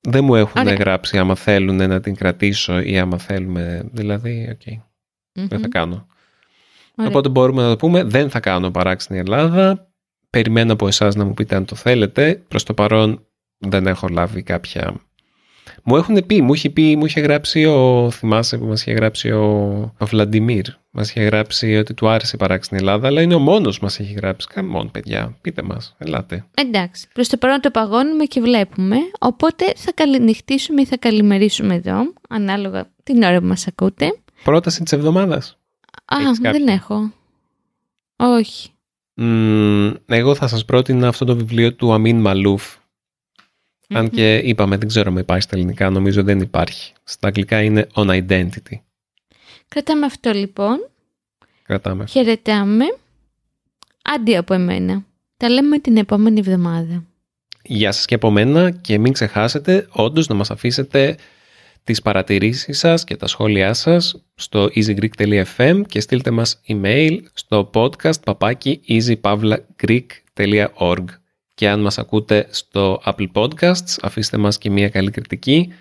Δεν 0.00 0.24
μου 0.24 0.34
έχουν 0.34 0.68
γράψει 0.68 1.18
άμα 1.18 1.34
θέλουν 1.34 1.76
να 1.76 2.00
την 2.00 2.14
κρατήσω 2.14 2.80
ή 2.80 2.98
άμα 2.98 3.18
θέλουμε. 3.18 3.88
Δηλαδή, 3.92 4.48
οκ. 4.50 4.80
Δεν 5.48 5.60
θα 5.60 5.68
κάνω. 5.68 6.06
Ωραία. 6.94 7.10
Οπότε 7.10 7.28
μπορούμε 7.28 7.62
να 7.62 7.68
το 7.68 7.76
πούμε, 7.76 8.02
δεν 8.02 8.30
θα 8.30 8.40
κάνω 8.40 8.70
παράξενη 8.70 9.18
Ελλάδα. 9.18 9.88
Περιμένω 10.30 10.72
από 10.72 10.86
εσάς 10.86 11.14
να 11.14 11.24
μου 11.24 11.34
πείτε 11.34 11.56
αν 11.56 11.64
το 11.64 11.76
θέλετε. 11.76 12.42
Προς 12.48 12.62
το 12.62 12.74
παρόν 12.74 13.26
δεν 13.58 13.86
έχω 13.86 14.08
λάβει 14.08 14.42
κάποια 14.42 15.00
μου 15.82 15.96
έχουν 15.96 16.26
πει, 16.26 16.42
μου 16.42 16.54
είχε, 16.54 16.70
πει, 16.70 16.96
μου 16.96 17.04
είχε 17.06 17.20
γράψει 17.20 17.64
ο, 17.64 18.10
θυμάσαι 18.10 18.58
που 18.58 18.64
μας 18.64 18.80
είχε 18.80 18.92
γράψει 18.92 19.30
ο, 19.30 19.44
ο 19.98 20.06
Βλαντιμίρ. 20.06 20.66
Μας 20.90 21.10
είχε 21.10 21.22
γράψει 21.22 21.76
ότι 21.76 21.94
του 21.94 22.08
άρεσε 22.08 22.32
η 22.34 22.38
παράξενη 22.38 22.80
Ελλάδα, 22.80 23.06
αλλά 23.06 23.22
είναι 23.22 23.34
ο 23.34 23.38
μόνος 23.38 23.80
μας 23.80 23.98
είχε 23.98 24.14
γράψει. 24.14 24.46
Καμόν 24.54 24.90
παιδιά, 24.90 25.36
πείτε 25.40 25.62
μας, 25.62 25.94
ελάτε. 25.98 26.44
Εντάξει, 26.54 27.08
προς 27.12 27.28
το 27.28 27.36
παρόν 27.36 27.60
το 27.60 27.70
παγώνουμε 27.70 28.24
και 28.24 28.40
βλέπουμε, 28.40 28.96
οπότε 29.18 29.72
θα 29.76 29.92
καληνυχτήσουμε 29.94 30.80
ή 30.80 30.86
θα 30.86 30.96
καλημερίσουμε 30.96 31.74
εδώ, 31.74 32.12
ανάλογα 32.28 32.90
την 33.02 33.22
ώρα 33.22 33.40
που 33.40 33.46
μας 33.46 33.66
ακούτε. 33.66 34.18
Πρόταση 34.44 34.82
της 34.82 34.92
εβδομάδας. 34.92 35.59
Α, 36.04 36.16
δεν 36.40 36.68
έχω. 36.68 37.12
Όχι. 38.16 38.70
εγώ 40.06 40.34
θα 40.34 40.46
σας 40.48 40.64
πρότεινα 40.64 41.08
αυτό 41.08 41.24
το 41.24 41.36
βιβλίο 41.36 41.74
του 41.74 41.92
Αμίν 41.92 42.20
Μαλούφ 42.20 42.78
αν 43.92 44.10
και 44.10 44.36
είπαμε, 44.36 44.76
δεν 44.76 44.88
ξέρω 44.88 45.10
αν 45.10 45.16
υπάρχει 45.16 45.42
στα 45.42 45.56
ελληνικά, 45.56 45.90
νομίζω 45.90 46.22
δεν 46.22 46.40
υπάρχει. 46.40 46.92
Στα 47.04 47.26
αγγλικά 47.26 47.62
είναι 47.62 47.86
on 47.94 48.26
identity. 48.28 48.78
Κρατάμε 49.68 50.06
αυτό 50.06 50.30
λοιπόν. 50.30 50.88
Κρατάμε. 51.62 52.06
Χαιρετάμε. 52.06 52.84
Άντι 54.02 54.36
από 54.36 54.54
εμένα. 54.54 55.04
Τα 55.36 55.48
λέμε 55.48 55.78
την 55.78 55.96
επόμενη 55.96 56.38
εβδομάδα. 56.38 57.04
Γεια 57.62 57.92
σας 57.92 58.04
και 58.04 58.14
από 58.14 58.30
μένα 58.30 58.70
και 58.70 58.98
μην 58.98 59.12
ξεχάσετε 59.12 59.86
όντως 59.90 60.26
να 60.26 60.34
μας 60.34 60.50
αφήσετε 60.50 61.16
τις 61.84 62.02
παρατηρήσεις 62.02 62.78
σας 62.78 63.04
και 63.04 63.16
τα 63.16 63.26
σχόλιά 63.26 63.74
σας 63.74 64.24
στο 64.34 64.70
easygreek.fm 64.74 65.82
και 65.86 66.00
στείλτε 66.00 66.30
μας 66.30 66.60
email 66.68 67.18
στο 67.32 67.70
podcast 67.74 68.20
papaki 68.24 68.74
easypavlagreek.org 68.88 71.04
και 71.54 71.68
αν 71.68 71.80
μας 71.80 71.98
ακούτε 71.98 72.46
στο 72.50 73.02
Apple 73.04 73.32
Podcasts 73.32 73.96
αφήστε 74.02 74.36
μας 74.36 74.58
και 74.58 74.70
μια 74.70 74.88
καλή 74.88 75.10
κριτική 75.10 75.72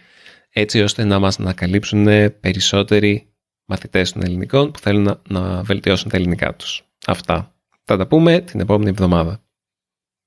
έτσι 0.50 0.82
ώστε 0.82 1.04
να 1.04 1.20
μας 1.20 1.40
ανακαλύψουν 1.40 2.04
περισσότεροι 2.40 3.28
μαθητές 3.66 4.12
των 4.12 4.24
ελληνικών 4.24 4.72
που 4.72 4.80
θέλουν 4.80 5.04
να, 5.04 5.22
να 5.28 5.64
βελτιώσουν 5.64 6.10
τα 6.10 6.18
ελληνικά 6.18 6.56
τους. 6.56 6.84
Αυτά. 7.06 7.54
Θα 7.84 7.98
τα 7.98 8.08
πούμε 8.08 8.40
την 8.40 8.60
επόμενη 8.60 8.90
εβδομάδα. 8.90 9.44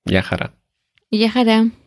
Γεια 0.02 0.22
χαρά. 0.22 0.54
Γεια 1.08 1.30
χαρά. 1.30 1.81